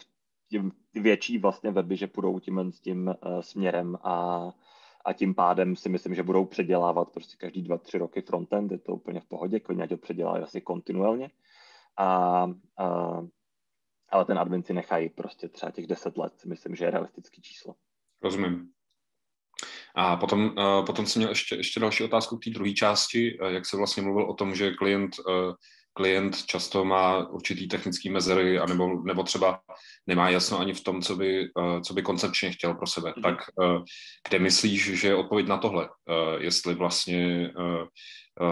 ty 0.50 1.00
větší 1.00 1.38
vlastně 1.38 1.72
weby, 1.72 1.98
že 1.98 2.08
půjdou 2.08 2.40
tím, 2.40 2.72
s 2.72 2.80
tím 2.80 3.08
uh, 3.08 3.40
směrem 3.42 3.98
a, 4.04 4.50
a 5.06 5.14
tím 5.14 5.36
pádem 5.36 5.76
si 5.76 5.90
myslím, 5.90 6.16
že 6.16 6.24
budou 6.24 6.46
předělávat 6.46 7.12
prostě 7.12 7.38
každý 7.38 7.62
dva, 7.62 7.78
tři 7.78 7.98
roky 7.98 8.22
frontend, 8.22 8.72
je 8.72 8.78
to 8.78 8.94
úplně 8.94 9.20
v 9.20 9.26
pohodě, 9.26 9.60
klidně 9.60 9.88
to 9.88 9.98
předělají 9.98 10.44
asi 10.44 10.62
kontinuálně. 10.62 11.32
A, 11.98 12.08
a, 12.78 13.22
ale 14.10 14.26
ten 14.26 14.40
admin 14.40 14.64
si 14.64 14.74
nechají 14.74 15.10
prostě 15.10 15.50
třeba 15.50 15.72
těch 15.72 15.88
deset 15.88 16.18
let, 16.18 16.34
myslím, 16.46 16.76
že 16.76 16.86
je 16.86 16.92
realistický 16.92 17.42
číslo. 17.42 17.76
Rozumím. 18.22 18.72
A 20.00 20.16
potom, 20.16 20.54
uh, 20.58 20.86
potom 20.86 21.06
jsem 21.06 21.20
měl 21.20 21.30
ještě, 21.30 21.56
ještě 21.56 21.80
další 21.80 22.04
otázku 22.04 22.38
k 22.38 22.44
té 22.44 22.50
druhé 22.50 22.74
části, 22.74 23.40
uh, 23.40 23.48
jak 23.48 23.66
se 23.66 23.78
vlastně 23.78 24.04
mluvil 24.04 24.26
o 24.26 24.34
tom, 24.34 24.56
že 24.56 24.72
klient 24.72 25.16
uh, 25.20 25.54
klient 25.94 26.46
často 26.46 26.86
má 26.86 27.28
určitý 27.28 27.68
technický 27.68 28.10
mezery, 28.10 28.60
anebo, 28.60 29.04
nebo 29.04 29.24
třeba 29.24 29.60
nemá 30.08 30.30
jasno 30.30 30.60
ani 30.60 30.74
v 30.74 30.84
tom, 30.84 31.02
co 31.02 31.16
by, 31.16 31.50
co 31.86 31.94
by 31.94 32.02
koncepčně 32.02 32.52
chtěl 32.52 32.74
pro 32.74 32.88
sebe. 32.88 33.14
Mm. 33.18 33.24
Tak 33.24 33.38
kde 34.30 34.40
myslíš, 34.40 35.00
že 35.00 35.08
je 35.08 35.16
odpověď 35.16 35.48
na 35.48 35.58
tohle? 35.58 35.90
Jestli 36.38 36.76
vlastně 36.76 37.52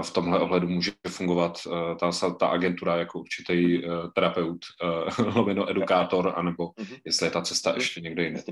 v 0.01 0.12
tomhle 0.12 0.39
ohledu 0.39 0.68
může 0.68 0.92
fungovat 1.08 1.60
ta, 2.00 2.12
ta 2.39 2.48
agentura 2.48 2.96
jako 2.96 3.20
určitý 3.20 3.82
terapeut, 4.16 4.60
lomeno 5.36 5.70
edukátor, 5.70 6.34
anebo 6.36 6.68
mm-hmm. 6.68 7.00
jestli 7.06 7.27
je 7.27 7.32
ta 7.32 7.42
cesta 7.42 7.70
mhm. 7.70 7.80
ještě 7.80 8.01
někde 8.01 8.24
jinde? 8.24 8.44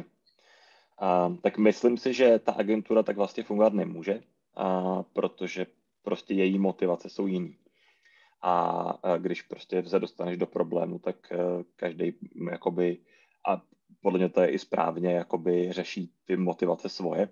Uh, 1.01 1.37
tak 1.37 1.57
myslím 1.57 1.97
si, 1.97 2.13
že 2.13 2.39
ta 2.39 2.51
agentura 2.51 3.03
tak 3.03 3.15
vlastně 3.15 3.43
fungovat 3.43 3.73
nemůže, 3.73 4.21
uh, 4.59 5.01
protože 5.13 5.65
prostě 6.03 6.33
její 6.33 6.59
motivace 6.59 7.09
jsou 7.09 7.27
jiný 7.27 7.57
a 8.45 9.17
když 9.17 9.41
prostě 9.41 9.83
se 9.83 9.99
dostaneš 9.99 10.37
do 10.37 10.45
problému, 10.45 10.99
tak 10.99 11.31
e, 11.31 11.37
každý 11.75 12.13
jakoby, 12.51 12.97
a 13.47 13.61
podle 14.01 14.19
mě 14.19 14.29
to 14.29 14.41
je 14.41 14.49
i 14.49 14.59
správně, 14.59 15.11
jakoby 15.11 15.71
řeší 15.71 16.13
ty 16.25 16.37
motivace 16.37 16.89
svoje. 16.89 17.29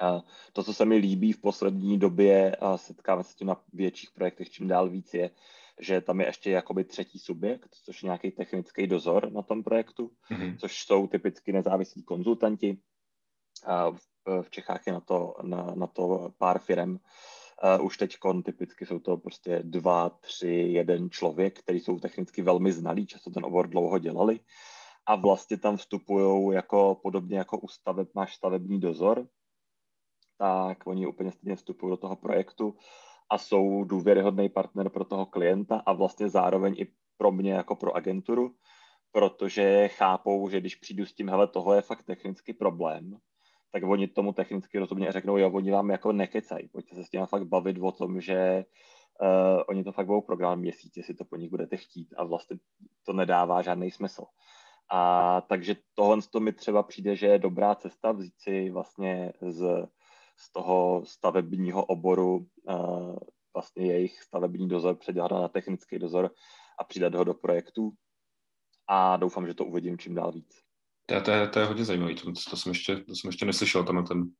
A 0.00 0.22
to, 0.52 0.64
co 0.64 0.74
se 0.74 0.84
mi 0.84 0.96
líbí 0.96 1.32
v 1.32 1.40
poslední 1.40 1.98
době, 1.98 2.56
a 2.56 2.76
setkáme 2.76 3.24
se 3.24 3.36
tím 3.36 3.46
na 3.46 3.62
větších 3.72 4.10
projektech 4.10 4.50
čím 4.50 4.68
dál 4.68 4.88
víc, 4.88 5.14
je, 5.14 5.30
že 5.80 6.00
tam 6.00 6.20
je 6.20 6.26
ještě 6.26 6.50
jakoby 6.50 6.84
třetí 6.84 7.18
subjekt, 7.18 7.76
což 7.84 8.02
je 8.02 8.06
nějaký 8.06 8.30
technický 8.30 8.86
dozor 8.86 9.32
na 9.32 9.42
tom 9.42 9.62
projektu, 9.62 10.10
mm-hmm. 10.30 10.56
což 10.58 10.84
jsou 10.84 11.06
typicky 11.06 11.52
nezávislí 11.52 12.02
konzultanti. 12.02 12.78
A 13.66 13.90
v, 13.90 14.42
v 14.42 14.50
Čechách 14.50 14.86
je 14.86 14.92
na 14.92 15.00
to, 15.00 15.34
na, 15.42 15.72
na 15.74 15.86
to 15.86 16.34
pár 16.38 16.58
firm, 16.58 16.98
Uh, 17.78 17.86
už 17.86 17.96
teď 17.96 18.16
typicky 18.44 18.86
jsou 18.86 18.98
to 18.98 19.16
prostě 19.16 19.62
dva, 19.62 20.10
tři, 20.10 20.48
jeden 20.48 21.10
člověk, 21.10 21.58
který 21.58 21.80
jsou 21.80 21.98
technicky 21.98 22.42
velmi 22.42 22.72
znalí, 22.72 23.06
často 23.06 23.30
ten 23.30 23.44
obor 23.44 23.68
dlouho 23.68 23.98
dělali 23.98 24.40
a 25.06 25.16
vlastně 25.16 25.56
tam 25.56 25.76
vstupují 25.76 26.54
jako 26.54 26.94
podobně 27.02 27.38
jako 27.38 27.58
u 27.58 27.68
staveb 27.68 28.08
máš 28.14 28.34
stavební 28.34 28.80
dozor, 28.80 29.28
tak 30.38 30.86
oni 30.86 31.06
úplně 31.06 31.32
stejně 31.32 31.56
vstupují 31.56 31.90
do 31.90 31.96
toho 31.96 32.16
projektu 32.16 32.76
a 33.30 33.38
jsou 33.38 33.84
důvěryhodný 33.84 34.48
partner 34.48 34.88
pro 34.88 35.04
toho 35.04 35.26
klienta 35.26 35.82
a 35.86 35.92
vlastně 35.92 36.28
zároveň 36.28 36.74
i 36.78 36.86
pro 37.16 37.32
mě 37.32 37.52
jako 37.52 37.76
pro 37.76 37.96
agenturu, 37.96 38.54
protože 39.12 39.88
chápou, 39.88 40.48
že 40.48 40.60
když 40.60 40.74
přijdu 40.74 41.06
s 41.06 41.12
tím, 41.12 41.28
hele, 41.28 41.46
tohle 41.46 41.76
je 41.76 41.82
fakt 41.82 42.02
technický 42.02 42.52
problém, 42.52 43.18
tak 43.72 43.82
oni 43.82 44.08
tomu 44.08 44.32
technicky 44.32 44.78
rozumně 44.78 45.12
řeknou, 45.12 45.36
jo, 45.36 45.50
oni 45.52 45.70
vám 45.70 45.90
jako 45.90 46.12
nekecají, 46.12 46.68
pojďte 46.68 46.94
se 46.94 47.04
s 47.04 47.10
tím 47.10 47.26
fakt 47.26 47.44
bavit 47.44 47.78
o 47.80 47.92
tom, 47.92 48.20
že 48.20 48.64
uh, 49.20 49.62
oni 49.68 49.84
to 49.84 49.92
fakt 49.92 50.06
budou 50.06 50.20
program 50.20 50.58
měsíc, 50.58 50.96
jestli 50.96 51.14
to 51.14 51.24
po 51.24 51.36
nich 51.36 51.50
budete 51.50 51.76
chtít 51.76 52.14
a 52.16 52.24
vlastně 52.24 52.56
to 53.06 53.12
nedává 53.12 53.62
žádný 53.62 53.90
smysl. 53.90 54.24
A 54.90 55.40
takže 55.40 55.76
tohle 55.94 56.18
to 56.32 56.40
mi 56.40 56.52
třeba 56.52 56.82
přijde, 56.82 57.16
že 57.16 57.26
je 57.26 57.38
dobrá 57.38 57.74
cesta 57.74 58.12
vzít 58.12 58.34
si 58.38 58.70
vlastně 58.70 59.32
z, 59.40 59.88
z 60.42 60.52
toho 60.52 61.02
stavebního 61.06 61.84
oboru 61.84 62.46
vlastně 63.54 63.86
jejich 63.86 64.22
stavební 64.22 64.68
dozor 64.68 64.96
předělat 64.96 65.30
na 65.32 65.48
technický 65.48 65.98
dozor 65.98 66.30
a 66.80 66.84
přidat 66.84 67.14
ho 67.14 67.24
do 67.24 67.34
projektu. 67.34 67.92
A 68.88 69.16
doufám, 69.16 69.46
že 69.46 69.54
to 69.54 69.64
uvidím 69.64 69.98
čím 69.98 70.14
dál 70.14 70.32
víc. 70.32 70.60
To, 71.06 71.20
to, 71.20 71.32
to 71.52 71.58
je 71.58 71.66
hodně 71.66 71.84
zajímavý, 71.84 72.14
to, 72.14 72.32
to, 72.50 72.56
jsem 72.56 72.70
ještě, 72.70 72.96
to 72.96 73.14
jsem 73.14 73.28
ještě 73.28 73.46
neslyšel, 73.46 73.84
ten, 73.84 74.04
ten, 74.04 74.30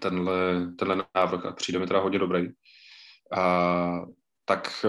tenhle, 0.00 0.72
tenhle 0.78 1.04
návrh 1.14 1.46
a 1.46 1.52
přijde 1.52 1.78
mi 1.78 1.86
teda 1.86 2.00
hodně 2.00 2.18
dobrý. 2.18 2.48
A, 3.36 4.06
tak 4.44 4.84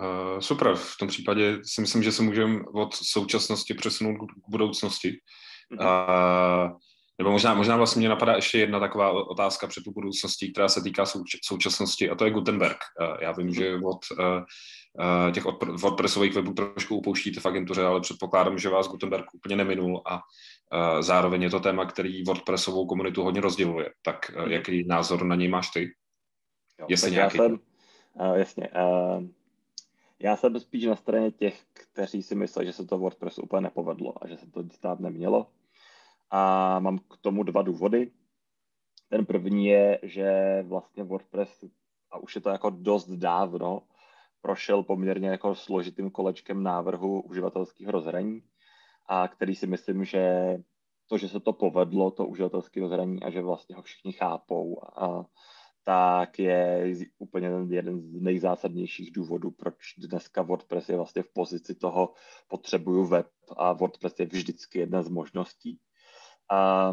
uh, 0.00 0.40
super, 0.40 0.74
v 0.74 0.96
tom 0.98 1.08
případě 1.08 1.58
si 1.64 1.80
myslím, 1.80 2.02
že 2.02 2.12
se 2.12 2.22
můžeme 2.22 2.60
od 2.74 2.94
současnosti 2.94 3.74
přesunout 3.74 4.16
k 4.16 4.48
budoucnosti. 4.48 5.10
Mm-hmm. 5.10 5.86
A, 5.86 6.72
nebo 7.18 7.30
možná, 7.30 7.54
možná 7.54 7.76
vlastně 7.76 8.00
mě 8.00 8.08
napadá 8.08 8.32
ještě 8.32 8.58
jedna 8.58 8.80
taková 8.80 9.28
otázka 9.28 9.66
před 9.66 9.84
tu 9.84 9.92
budoucností, 9.92 10.52
která 10.52 10.68
se 10.68 10.82
týká 10.82 11.04
souč- 11.04 11.38
současnosti, 11.42 12.10
a 12.10 12.14
to 12.14 12.24
je 12.24 12.30
Gutenberg. 12.30 12.78
Já 13.20 13.32
vím, 13.32 13.46
mhm. 13.46 13.54
že 13.54 13.74
od 13.74 13.98
uh, 14.18 15.32
těch 15.32 15.44
WordPressových 15.82 16.34
webů 16.34 16.52
trošku 16.52 16.96
upouštíte 16.96 17.40
v 17.40 17.46
agentuře, 17.46 17.84
ale 17.84 18.00
předpokládám, 18.00 18.58
že 18.58 18.68
vás 18.68 18.88
Gutenberg 18.88 19.34
úplně 19.34 19.56
neminul 19.56 20.02
a 20.06 20.20
zároveň 21.00 21.42
je 21.42 21.50
to 21.50 21.60
téma, 21.60 21.86
který 21.86 22.24
WordPressovou 22.24 22.86
komunitu 22.86 23.22
hodně 23.22 23.40
rozděluje. 23.40 23.90
Tak 24.02 24.32
uh, 24.36 24.52
jaký 24.52 24.86
názor 24.86 25.24
na 25.24 25.34
něj 25.34 25.48
máš 25.48 25.70
ty? 25.70 25.94
Jo, 26.80 26.86
Jestli 26.88 27.10
nějaký. 27.10 27.38
Já 27.38 27.44
jsem, 27.44 27.58
uh, 28.14 28.34
jasně. 28.34 28.68
Uh, 28.68 29.24
já 30.18 30.36
jsem 30.36 30.60
spíš 30.60 30.84
na 30.84 30.96
straně 30.96 31.30
těch, 31.30 31.60
kteří 31.72 32.22
si 32.22 32.34
myslí, 32.34 32.66
že 32.66 32.72
se 32.72 32.86
to 32.86 32.98
WordPress 32.98 33.38
úplně 33.38 33.60
nepovedlo 33.60 34.24
a 34.24 34.28
že 34.28 34.36
se 34.36 34.46
to 34.50 34.64
stát 34.72 35.00
nemělo 35.00 35.46
a 36.36 36.78
mám 36.80 36.98
k 36.98 37.16
tomu 37.20 37.42
dva 37.42 37.62
důvody. 37.62 38.10
Ten 39.08 39.26
první 39.26 39.66
je, 39.66 39.98
že 40.02 40.32
vlastně 40.66 41.04
WordPress, 41.04 41.64
a 42.10 42.18
už 42.18 42.34
je 42.34 42.40
to 42.40 42.50
jako 42.50 42.70
dost 42.70 43.10
dávno, 43.10 43.82
prošel 44.40 44.82
poměrně 44.82 45.28
jako 45.28 45.54
složitým 45.54 46.10
kolečkem 46.10 46.62
návrhu 46.62 47.20
uživatelského 47.20 47.92
rozhraní, 47.92 48.42
a 49.06 49.28
který 49.28 49.54
si 49.54 49.66
myslím, 49.66 50.04
že 50.04 50.56
to, 51.06 51.18
že 51.18 51.28
se 51.28 51.40
to 51.40 51.52
povedlo, 51.52 52.10
to 52.10 52.26
uživatelské 52.26 52.80
rozhraní 52.80 53.22
a 53.22 53.30
že 53.30 53.42
vlastně 53.42 53.76
ho 53.76 53.82
všichni 53.82 54.12
chápou 54.12 54.80
a 54.96 55.26
tak 55.84 56.38
je 56.38 56.94
úplně 57.18 57.50
jeden 57.68 58.00
z 58.00 58.20
nejzásadnějších 58.20 59.12
důvodů, 59.12 59.50
proč 59.50 59.76
dneska 59.98 60.42
WordPress 60.42 60.88
je 60.88 60.96
vlastně 60.96 61.22
v 61.22 61.32
pozici 61.32 61.74
toho 61.74 62.14
potřebuju 62.48 63.06
web 63.06 63.26
a 63.56 63.72
WordPress 63.72 64.20
je 64.20 64.26
vždycky 64.26 64.78
jedna 64.78 65.02
z 65.02 65.08
možností. 65.08 65.78
A, 66.50 66.92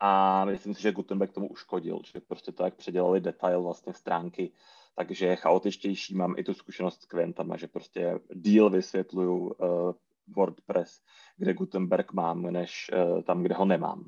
a 0.00 0.44
myslím 0.44 0.74
si, 0.74 0.82
že 0.82 0.92
Gutenberg 0.92 1.32
tomu 1.32 1.48
uškodil, 1.48 2.00
že 2.12 2.20
prostě 2.20 2.52
to, 2.52 2.64
jak 2.64 2.74
předělali 2.74 3.20
detail 3.20 3.62
vlastně 3.62 3.92
stránky, 3.92 4.52
takže 4.96 5.26
je 5.26 5.36
chaotičtější. 5.36 6.14
Mám 6.14 6.34
i 6.38 6.44
tu 6.44 6.54
zkušenost 6.54 7.02
s 7.02 7.06
klientama, 7.06 7.56
že 7.56 7.66
prostě 7.66 8.20
díl 8.34 8.70
vysvětluju 8.70 9.38
uh, 9.38 9.92
WordPress, 10.36 11.00
kde 11.36 11.54
Gutenberg 11.54 12.12
mám, 12.12 12.42
než 12.42 12.90
uh, 12.92 13.22
tam, 13.22 13.42
kde 13.42 13.54
ho 13.54 13.64
nemám. 13.64 14.04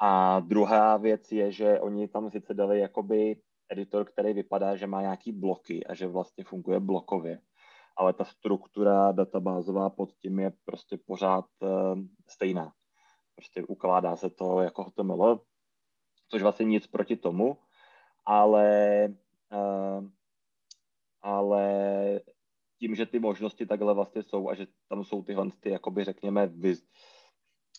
A 0.00 0.40
druhá 0.40 0.96
věc 0.96 1.32
je, 1.32 1.52
že 1.52 1.80
oni 1.80 2.08
tam 2.08 2.30
sice 2.30 2.54
dali 2.54 2.80
jakoby 2.80 3.40
editor, 3.68 4.04
který 4.04 4.32
vypadá, 4.32 4.76
že 4.76 4.86
má 4.86 5.00
nějaký 5.00 5.32
bloky 5.32 5.86
a 5.86 5.94
že 5.94 6.06
vlastně 6.06 6.44
funguje 6.44 6.80
blokově, 6.80 7.40
ale 7.96 8.12
ta 8.12 8.24
struktura 8.24 9.12
databázová 9.12 9.90
pod 9.90 10.12
tím 10.12 10.38
je 10.38 10.52
prostě 10.64 10.98
pořád 11.06 11.44
uh, 11.60 11.98
stejná. 12.28 12.72
Prostě 13.34 13.64
ukládá 13.64 14.16
se 14.16 14.30
to 14.30 14.60
jako 14.60 14.84
HTML, 14.84 15.40
což 16.28 16.42
vlastně 16.42 16.66
nic 16.66 16.86
proti 16.86 17.16
tomu, 17.16 17.58
ale, 18.26 19.08
uh, 19.52 20.08
ale 21.22 21.70
tím, 22.78 22.94
že 22.94 23.06
ty 23.06 23.18
možnosti 23.18 23.66
takhle 23.66 23.94
vlastně 23.94 24.22
jsou 24.22 24.48
a 24.48 24.54
že 24.54 24.66
tam 24.88 25.04
jsou 25.04 25.22
tyhle, 25.22 25.50
ty, 25.60 25.70
jakoby 25.70 26.04
řekněme, 26.04 26.46
viz, 26.46 26.84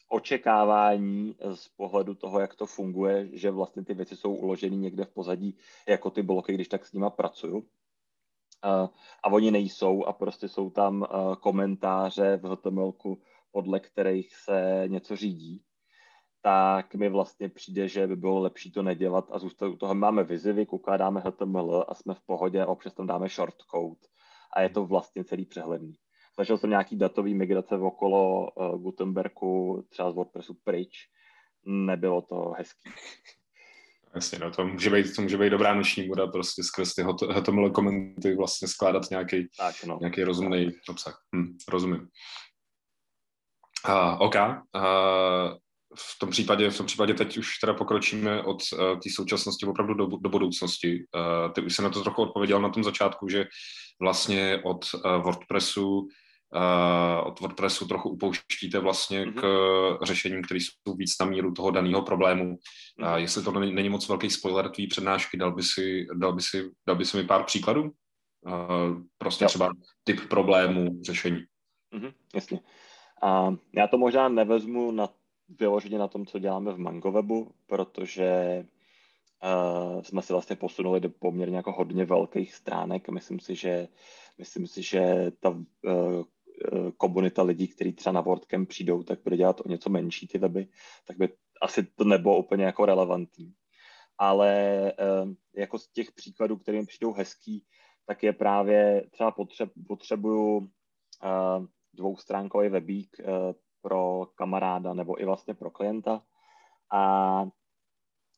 očekávání 0.09 1.35
z 1.53 1.67
pohledu 1.67 2.15
toho, 2.15 2.39
jak 2.39 2.55
to 2.55 2.65
funguje, 2.65 3.29
že 3.33 3.51
vlastně 3.51 3.83
ty 3.83 3.93
věci 3.93 4.17
jsou 4.17 4.35
uloženy 4.35 4.77
někde 4.77 5.05
v 5.05 5.13
pozadí, 5.13 5.57
jako 5.87 6.09
ty 6.09 6.21
bloky, 6.21 6.53
když 6.53 6.67
tak 6.67 6.85
s 6.85 6.93
nima 6.93 7.09
pracuju. 7.09 7.67
A 9.23 9.31
oni 9.31 9.51
nejsou 9.51 10.03
a 10.03 10.13
prostě 10.13 10.49
jsou 10.49 10.69
tam 10.69 11.07
komentáře 11.39 12.37
v 12.37 12.55
HTML, 12.55 12.93
podle 13.51 13.79
kterých 13.79 14.35
se 14.35 14.83
něco 14.87 15.15
řídí, 15.15 15.63
tak 16.41 16.95
mi 16.95 17.09
vlastně 17.09 17.49
přijde, 17.49 17.87
že 17.87 18.07
by 18.07 18.15
bylo 18.15 18.39
lepší 18.39 18.71
to 18.71 18.83
nedělat 18.83 19.25
a 19.31 19.39
zůstat 19.39 19.67
u 19.67 19.75
toho. 19.75 19.95
Máme 19.95 20.23
vizivy, 20.23 20.67
ukládáme 20.67 21.21
HTML 21.21 21.85
a 21.87 21.93
jsme 21.93 22.13
v 22.13 22.21
pohodě 22.25 22.61
a 22.61 22.67
občas 22.67 22.93
tam 22.93 23.07
dáme 23.07 23.29
shortcode 23.29 24.07
a 24.55 24.61
je 24.61 24.69
to 24.69 24.85
vlastně 24.85 25.23
celý 25.23 25.45
přehledný. 25.45 25.93
Zažil 26.37 26.57
jsem 26.57 26.69
nějaký 26.69 26.95
datový 26.95 27.33
migrace 27.33 27.75
okolo 27.75 28.51
uh, 28.51 28.81
Gutenbergu, 28.81 29.85
třeba 29.89 30.11
z 30.11 30.15
WordPressu 30.15 30.57
pryč. 30.63 30.89
Nebylo 31.65 32.21
to 32.21 32.53
hezký. 32.57 32.89
Jasně, 34.15 34.39
no, 34.39 34.51
to 34.51 34.67
může 34.67 34.89
být, 34.89 35.15
to 35.15 35.21
může 35.21 35.37
být 35.37 35.49
dobrá 35.49 35.73
noční 35.73 36.07
můra, 36.07 36.27
prostě 36.27 36.63
skrz 36.63 36.95
ty 36.95 37.03
HTML 37.31 37.69
komenty 37.69 38.35
vlastně 38.35 38.67
skládat 38.67 39.09
nějaký, 39.11 39.47
tak, 39.57 39.75
no. 39.83 39.97
nějaký 40.01 40.23
rozumný 40.23 40.71
obsah. 40.89 41.23
Hm, 41.35 41.57
rozumím. 41.69 42.07
Uh, 43.89 44.21
OK. 44.21 44.35
Uh, 44.35 45.57
v 45.97 46.19
tom 46.19 46.29
případě, 46.29 46.69
v 46.69 46.77
tom 46.77 46.85
případě 46.85 47.13
teď 47.13 47.37
už 47.37 47.57
teda 47.57 47.73
pokročíme 47.73 48.43
od 48.43 48.57
uh, 48.73 48.99
té 48.99 49.09
současnosti 49.15 49.65
opravdu 49.65 49.93
do, 49.93 50.05
do 50.05 50.29
budoucnosti. 50.29 51.05
Uh, 51.15 51.53
ty 51.53 51.61
už 51.61 51.75
se 51.75 51.81
na 51.81 51.89
to 51.89 52.01
trochu 52.01 52.21
odpověděl 52.21 52.61
na 52.61 52.69
tom 52.69 52.83
začátku, 52.83 53.29
že 53.29 53.45
vlastně 54.01 54.61
od 54.63 54.85
uh, 54.93 55.23
WordPressu 55.23 56.07
uh, 56.55 57.27
od 57.27 57.39
WordPressu 57.39 57.87
trochu 57.87 58.09
upouštíte 58.09 58.79
vlastně 58.79 59.25
mm-hmm. 59.25 59.41
k 60.01 60.05
řešením, 60.05 60.43
které 60.43 60.59
jsou 60.59 60.95
víc 60.95 61.11
na 61.19 61.25
míru 61.25 61.51
toho 61.51 61.71
daného 61.71 62.01
problému. 62.01 62.43
Mm-hmm. 62.43 63.11
Uh, 63.11 63.15
jestli 63.15 63.43
to 63.43 63.51
není, 63.51 63.73
není 63.73 63.89
moc 63.89 64.07
velký 64.07 64.29
spoiler 64.29 64.69
tvý 64.69 64.87
přednášky, 64.87 65.37
dal 65.37 65.51
by 65.51 65.63
si, 65.63 66.07
dal 66.15 66.33
by 66.33 66.41
si, 66.41 66.71
dal 66.87 66.95
by 66.95 67.05
si 67.05 67.17
mi 67.17 67.23
pár 67.23 67.43
příkladů? 67.43 67.83
Uh, 67.83 69.01
prostě 69.17 69.43
jo. 69.43 69.47
třeba 69.47 69.69
typ 70.03 70.29
problému, 70.29 71.01
řešení. 71.03 71.43
Mm-hmm, 71.95 72.13
jasně. 72.35 72.59
A 73.21 73.55
já 73.73 73.87
to 73.87 73.97
možná 73.97 74.29
nevezmu 74.29 74.91
na, 74.91 75.09
vyloženě 75.59 75.99
na 75.99 76.07
tom, 76.07 76.25
co 76.25 76.39
děláme 76.39 76.73
v 76.73 76.77
Mangowebu, 76.77 77.51
protože 77.65 78.65
uh, 79.43 80.01
jsme 80.01 80.21
si 80.21 80.33
vlastně 80.33 80.55
posunuli 80.55 80.99
do 80.99 81.09
poměrně 81.09 81.57
jako 81.57 81.71
hodně 81.71 82.05
velkých 82.05 82.55
stránek. 82.55 83.09
Myslím 83.09 83.39
si, 83.39 83.55
že, 83.55 83.87
myslím 84.37 84.67
si, 84.67 84.83
že 84.83 85.31
ta 85.39 85.49
uh, 85.49 86.23
komunita 86.97 87.43
lidí, 87.43 87.67
kteří 87.67 87.93
třeba 87.93 88.13
na 88.13 88.21
WordCamp 88.21 88.69
přijdou, 88.69 89.03
tak 89.03 89.19
bude 89.23 89.37
dělat 89.37 89.61
o 89.65 89.69
něco 89.69 89.89
menší 89.89 90.27
ty 90.27 90.37
weby, 90.37 90.67
tak 91.07 91.17
by 91.17 91.29
asi 91.61 91.83
to 91.83 92.03
nebylo 92.03 92.37
úplně 92.37 92.63
jako 92.63 92.85
relevantní. 92.85 93.53
Ale 94.17 94.81
uh, 95.23 95.33
jako 95.55 95.79
z 95.79 95.87
těch 95.87 96.11
příkladů, 96.11 96.57
kterým 96.57 96.85
přijdou 96.85 97.13
hezký, 97.13 97.65
tak 98.05 98.23
je 98.23 98.33
právě 98.33 99.07
třeba 99.11 99.31
potřeb, 99.31 99.69
potřebuju 99.87 100.57
uh, 100.57 101.65
dvoustránkový 101.93 102.69
webík 102.69 103.17
uh, 103.19 103.53
pro 103.81 104.25
kamaráda 104.35 104.93
nebo 104.93 105.21
i 105.21 105.25
vlastně 105.25 105.53
pro 105.53 105.71
klienta. 105.71 106.21
A 106.91 107.45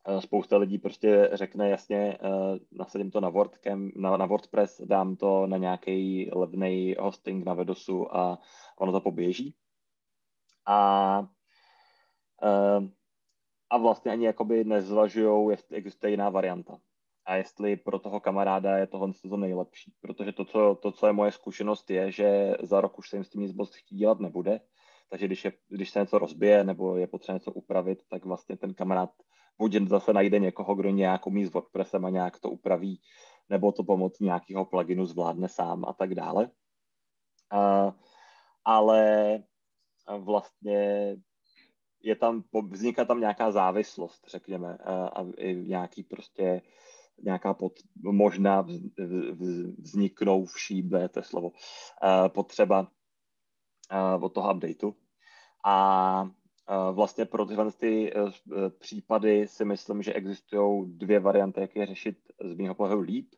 Eh, 0.08 0.22
spousta 0.22 0.58
lidí 0.58 0.78
prostě 0.78 1.30
řekne 1.34 1.70
jasně, 1.70 2.18
uh, 2.22 2.58
nasadím 2.72 3.12
to 3.12 3.22
na, 3.22 3.30
WordCamp, 3.30 3.96
na, 3.96 4.18
na 4.18 4.26
WordPress, 4.26 4.82
dám 4.82 5.16
to 5.16 5.48
na 5.48 5.58
nějaký 5.58 6.30
levný 6.34 6.96
hosting 7.00 7.46
na 7.46 7.54
Vedosu 7.54 8.16
a 8.16 8.40
ono 8.78 8.92
to 8.92 9.02
poběží. 9.02 9.56
A, 10.66 11.28
a 13.70 13.78
vlastně 13.78 14.12
ani 14.12 14.26
jakoby 14.26 14.64
nezvažujou, 14.64 15.50
jestli 15.50 15.78
existuje 15.78 16.12
jiná 16.12 16.30
varianta. 16.30 16.80
A 17.26 17.36
jestli 17.36 17.76
pro 17.76 18.00
toho 18.00 18.20
kamaráda 18.20 18.78
je 18.78 18.88
tohle 18.88 19.12
to 19.30 19.38
nejlepší. 19.38 19.94
Protože 20.02 20.32
to 20.32 20.46
co, 20.46 20.76
to, 20.82 20.92
co 20.92 21.08
je 21.08 21.14
moje 21.14 21.32
zkušenost, 21.32 21.90
je, 21.90 22.12
že 22.12 22.54
za 22.62 22.82
rok 22.82 23.00
už 23.00 23.10
se 23.10 23.16
jim 23.16 23.24
s 23.24 23.30
tím 23.30 23.42
nic 23.42 23.54
moc 23.54 23.76
chtít 23.76 23.96
dělat 23.96 24.20
nebude. 24.20 24.60
Takže 25.10 25.26
když, 25.26 25.46
je, 25.46 25.54
když 25.70 25.90
se 25.90 26.00
něco 26.00 26.20
rozbije 26.20 26.64
nebo 26.64 26.98
je 26.98 27.08
potřeba 27.08 27.34
něco 27.34 27.52
upravit, 27.52 28.04
tak 28.10 28.26
vlastně 28.26 28.58
ten 28.58 28.74
kamarád 28.74 29.10
buď 29.58 29.76
zase 29.88 30.14
najde 30.14 30.40
někoho, 30.40 30.76
kdo 30.76 30.90
nějak 30.90 31.28
umí 31.28 31.46
s 31.46 31.54
WordPressem 31.54 32.06
a 32.06 32.10
nějak 32.10 32.40
to 32.40 32.50
upraví, 32.50 33.02
nebo 33.50 33.72
to 33.72 33.84
pomocí 33.84 34.24
nějakého 34.24 34.66
pluginu 34.66 35.06
zvládne 35.06 35.50
sám 35.50 35.86
a 35.86 35.94
tak 35.94 36.16
dále. 36.16 36.50
Uh, 37.54 37.94
ale 38.66 39.40
vlastně 40.18 41.16
je 42.04 42.16
tam, 42.16 42.44
vzniká 42.72 43.06
tam 43.06 43.20
nějaká 43.20 43.52
závislost, 43.52 44.28
řekněme, 44.28 44.78
a 44.88 45.26
i 45.38 45.56
nějaký 45.56 46.04
prostě 46.04 46.62
nějaká 47.24 47.54
pod, 47.54 47.74
možná 48.04 48.62
vz, 48.62 48.82
vz, 49.34 49.78
vzniknouvší, 49.78 50.90
to 50.90 51.20
je 51.20 51.24
slovo, 51.24 51.52
potřeba 52.28 52.88
od 54.22 54.34
toho 54.34 54.54
updateu. 54.54 54.96
A 55.66 56.28
Vlastně 56.92 57.26
pro 57.26 57.46
tyhle 57.46 57.72
ty 57.72 58.14
eh, 58.14 58.20
eh, 58.22 58.70
případy 58.70 59.48
si 59.48 59.66
myslím, 59.66 60.04
že 60.04 60.14
existují 60.14 60.98
dvě 60.98 61.20
varianty, 61.20 61.62
jak 61.62 61.76
je 61.76 61.86
řešit 61.86 62.18
z 62.44 62.56
mého 62.56 62.76
pohledu 62.76 63.02
líp. 63.02 63.30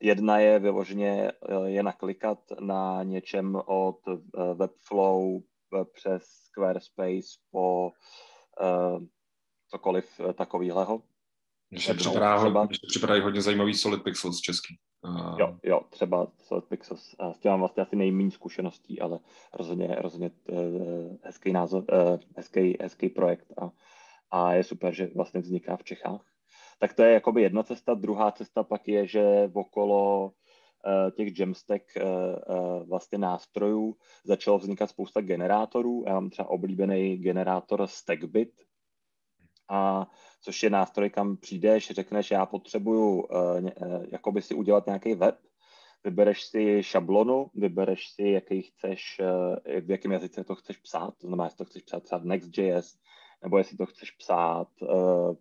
Jedna 0.00 0.38
je 0.38 0.58
vyloženě 0.58 1.32
eh, 1.32 1.70
je 1.70 1.82
naklikat 1.82 2.38
na 2.60 3.02
něčem 3.02 3.62
od 3.66 3.98
Webflow 4.54 5.40
přes 5.92 6.22
Squarespace 6.24 7.28
po 7.50 7.90
cokoliv 9.70 10.20
takového. 10.34 11.02
Mně 11.70 11.80
se 11.80 11.94
připadá, 11.94 12.66
připadají 12.88 13.22
hodně 13.22 13.42
zajímavý 13.42 13.74
Solid 13.74 14.02
Pixels 14.02 14.40
český. 14.40 14.78
Uh... 15.02 15.40
Jo, 15.40 15.58
jo, 15.64 15.80
třeba 15.90 16.26
Solid 16.38 16.64
Pixels. 16.64 17.14
S 17.32 17.38
tím 17.38 17.50
mám 17.50 17.60
vlastně 17.60 17.82
asi 17.82 17.96
nejméně 17.96 18.30
zkušeností, 18.30 19.00
ale 19.00 19.18
rozhodně, 19.54 19.96
rozhodně 20.00 20.30
uh, 20.50 21.16
hezký 21.22 21.52
názor, 21.52 21.84
uh, 21.92 22.18
hezký, 22.36 22.76
hezký 22.80 23.08
projekt 23.08 23.52
a, 23.58 23.70
a 24.30 24.52
je 24.52 24.64
super, 24.64 24.94
že 24.94 25.10
vlastně 25.14 25.40
vzniká 25.40 25.76
v 25.76 25.84
Čechách. 25.84 26.24
Tak 26.78 26.94
to 26.94 27.02
je 27.02 27.12
jakoby 27.12 27.42
jedna 27.42 27.62
cesta. 27.62 27.94
Druhá 27.94 28.32
cesta 28.32 28.62
pak 28.62 28.88
je, 28.88 29.06
že 29.06 29.50
okolo 29.52 30.24
uh, 30.26 31.10
těch 31.10 31.38
Jamstack 31.38 31.82
uh, 31.96 32.02
uh, 32.56 32.88
vlastně 32.88 33.18
nástrojů 33.18 33.96
začalo 34.24 34.58
vznikat 34.58 34.90
spousta 34.90 35.20
generátorů. 35.20 36.04
Já 36.06 36.14
mám 36.14 36.30
třeba 36.30 36.50
oblíbený 36.50 37.16
generátor 37.16 37.86
Stackbit, 37.86 38.50
a 39.68 40.06
což 40.40 40.62
je 40.62 40.70
nástroj, 40.70 41.10
kam 41.10 41.36
přijdeš, 41.36 41.90
řekneš, 41.90 42.30
já 42.30 42.46
potřebuju 42.46 43.22
uh, 43.22 43.68
jakoby 44.12 44.42
si 44.42 44.54
udělat 44.54 44.86
nějaký 44.86 45.14
web, 45.14 45.38
vybereš 46.04 46.42
si 46.42 46.82
šablonu, 46.82 47.50
vybereš 47.54 48.08
si, 48.10 48.22
jaký 48.22 48.62
chceš, 48.62 49.20
uh, 49.20 49.80
v 49.80 49.90
jakém 49.90 50.12
jazyce 50.12 50.44
to 50.44 50.54
chceš 50.54 50.76
psát, 50.76 51.14
to 51.18 51.26
znamená, 51.26 51.44
jestli 51.44 51.56
to 51.56 51.64
chceš 51.64 51.82
psát 51.82 52.22
v 52.22 52.24
Next.js, 52.24 52.98
nebo 53.42 53.58
jestli 53.58 53.76
to 53.76 53.86
chceš 53.86 54.10
psát 54.10 54.68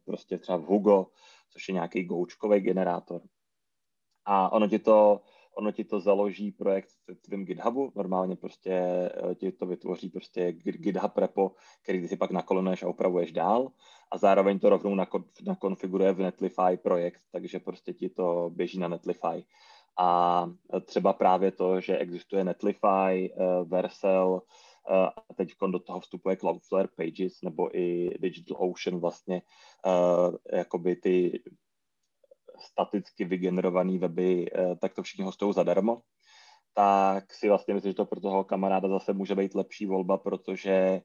prostě 0.05 0.37
třeba 0.37 0.57
v 0.57 0.63
Hugo, 0.63 1.07
což 1.49 1.67
je 1.67 1.73
nějaký 1.73 2.03
goučkový 2.03 2.59
generátor. 2.59 3.21
A 4.25 4.51
ono 4.51 4.67
ti 4.67 4.79
to 4.79 5.21
ono 5.57 5.71
ti 5.71 5.83
to 5.83 5.99
založí 5.99 6.51
projekt 6.51 6.89
v 7.07 7.21
tvém 7.21 7.45
GitHubu, 7.45 7.91
normálně 7.95 8.35
prostě 8.35 8.71
eh, 8.71 9.35
ti 9.35 9.51
to 9.51 9.65
vytvoří 9.65 10.09
prostě 10.09 10.51
GitHub 10.51 11.17
repo, 11.17 11.51
který 11.83 12.07
si 12.07 12.17
pak 12.17 12.31
nakolonuješ 12.31 12.83
a 12.83 12.89
upravuješ 12.89 13.31
dál 13.31 13.71
a 14.11 14.17
zároveň 14.17 14.59
to 14.59 14.69
rovnou 14.69 15.05
nakonfiguruje 15.45 16.13
v 16.13 16.19
Netlify 16.19 16.77
projekt, 16.83 17.21
takže 17.31 17.59
prostě 17.59 17.93
ti 17.93 18.09
to 18.09 18.51
běží 18.53 18.79
na 18.79 18.87
Netlify. 18.87 19.43
A 19.99 20.49
třeba 20.85 21.13
právě 21.13 21.51
to, 21.51 21.81
že 21.81 21.97
existuje 21.97 22.43
Netlify, 22.43 23.33
Vercel, 23.63 24.41
a 24.89 25.33
teď 25.35 25.53
do 25.71 25.79
toho 25.79 25.99
vstupuje 25.99 26.35
Cloudflare 26.35 26.89
Pages 26.95 27.41
nebo 27.41 27.77
i 27.77 28.09
DigitalOcean 28.19 28.99
vlastně, 28.99 29.41
jakoby 30.53 30.95
ty 30.95 31.41
staticky 32.61 33.25
vygenerované 33.25 33.97
weby, 33.97 34.45
eh, 34.55 34.75
tak 34.75 34.93
to 34.93 35.03
všichni 35.03 35.23
hostují 35.23 35.53
zadarmo, 35.53 36.01
tak 36.73 37.33
si 37.33 37.49
vlastně 37.49 37.73
myslím, 37.73 37.91
že 37.91 37.95
to 37.95 38.05
pro 38.05 38.21
toho 38.21 38.43
kamaráda 38.43 38.89
zase 38.89 39.13
může 39.13 39.35
být 39.35 39.55
lepší 39.55 39.85
volba, 39.85 40.17
protože 40.17 41.01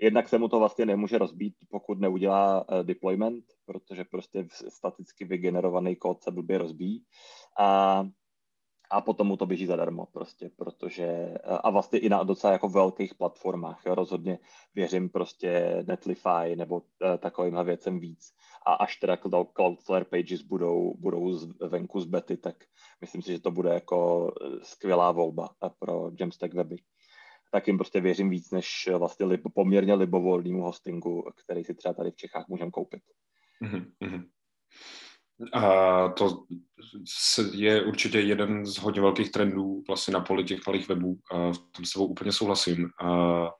jednak 0.00 0.28
se 0.28 0.38
mu 0.38 0.48
to 0.48 0.58
vlastně 0.58 0.86
nemůže 0.86 1.18
rozbít, 1.18 1.54
pokud 1.70 2.00
neudělá 2.00 2.64
eh, 2.68 2.84
deployment, 2.84 3.44
protože 3.66 4.04
prostě 4.04 4.46
staticky 4.68 5.24
vygenerovaný 5.24 5.96
kód 5.96 6.22
se 6.22 6.30
blbě 6.30 6.58
rozbíjí. 6.58 7.04
A 7.58 8.02
a 8.90 9.00
potom 9.00 9.26
mu 9.26 9.36
to 9.36 9.46
běží 9.46 9.66
zadarmo 9.66 10.06
prostě, 10.06 10.50
protože 10.56 11.34
a 11.44 11.70
vlastně 11.70 11.98
i 11.98 12.08
na 12.08 12.22
docela 12.22 12.52
jako 12.52 12.68
velkých 12.68 13.14
platformách, 13.14 13.82
jo, 13.86 13.94
rozhodně 13.94 14.38
věřím 14.74 15.08
prostě 15.08 15.82
Netlify 15.86 16.56
nebo 16.56 16.76
uh, 16.76 17.16
takovýmhle 17.18 17.64
věcem 17.64 18.00
víc 18.00 18.32
a 18.66 18.74
až 18.74 18.96
teda 18.96 19.18
Cloudflare 19.56 20.04
Pages 20.04 20.42
budou, 20.42 20.94
budou 20.98 21.32
z, 21.32 21.48
venku 21.68 22.00
z 22.00 22.06
bety, 22.06 22.36
tak 22.36 22.64
myslím 23.00 23.22
si, 23.22 23.32
že 23.32 23.40
to 23.40 23.50
bude 23.50 23.70
jako 23.70 24.30
eh, 24.42 24.64
skvělá 24.64 25.12
volba 25.12 25.50
eh, 25.64 25.70
pro 25.78 26.10
Jamstack 26.20 26.54
weby. 26.54 26.76
Tak 27.52 27.66
jim 27.66 27.78
prostě 27.78 28.00
věřím 28.00 28.30
víc 28.30 28.50
než 28.50 28.88
vlastně 28.98 29.26
li, 29.26 29.38
poměrně 29.38 29.94
libovolnému 29.94 30.62
hostingu, 30.62 31.24
který 31.44 31.64
si 31.64 31.74
třeba 31.74 31.94
tady 31.94 32.10
v 32.10 32.16
Čechách 32.16 32.48
můžeme 32.48 32.70
koupit. 32.70 33.02
Mm-hmm. 33.62 34.28
A 35.52 36.08
to 36.08 36.44
je 37.52 37.84
určitě 37.84 38.20
jeden 38.20 38.66
z 38.66 38.78
hodně 38.78 39.00
velkých 39.00 39.30
trendů 39.30 39.82
vlastně 39.88 40.14
na 40.14 40.20
poli 40.20 40.44
těch 40.44 40.66
malých 40.66 40.88
webů. 40.88 41.18
A 41.30 41.52
v 41.52 41.58
tom 41.58 41.84
s 41.84 41.92
tebou 41.92 42.06
úplně 42.06 42.32
souhlasím. 42.32 42.90
A 43.00 43.50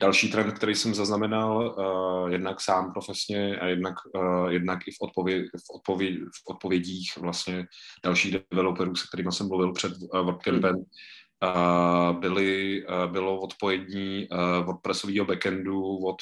další 0.00 0.30
trend, 0.30 0.52
který 0.52 0.74
jsem 0.74 0.94
zaznamenal 0.94 1.74
uh, 1.78 2.30
jednak 2.32 2.60
sám 2.60 2.92
profesně 2.92 3.58
a 3.58 3.66
jednak, 3.66 3.94
uh, 4.14 4.48
jednak 4.48 4.88
i 4.88 4.90
v, 4.90 4.96
odpověd, 5.00 5.46
v, 5.46 5.74
odpověd, 5.74 6.14
v 6.14 6.50
odpovědích 6.50 7.16
vlastně 7.16 7.66
dalších 8.04 8.36
developerů, 8.50 8.96
se 8.96 9.06
kterými 9.08 9.32
jsem 9.32 9.48
mluvil 9.48 9.72
před 9.72 9.92
uh, 9.92 10.20
WordCampem, 10.20 10.76
uh, 10.76 12.20
byly, 12.20 12.84
uh, 12.86 13.12
bylo 13.12 13.40
odpojení 13.40 14.28
uh, 14.28 14.66
WordPressového 14.66 15.26
backendu 15.26 15.96
od, 15.96 16.16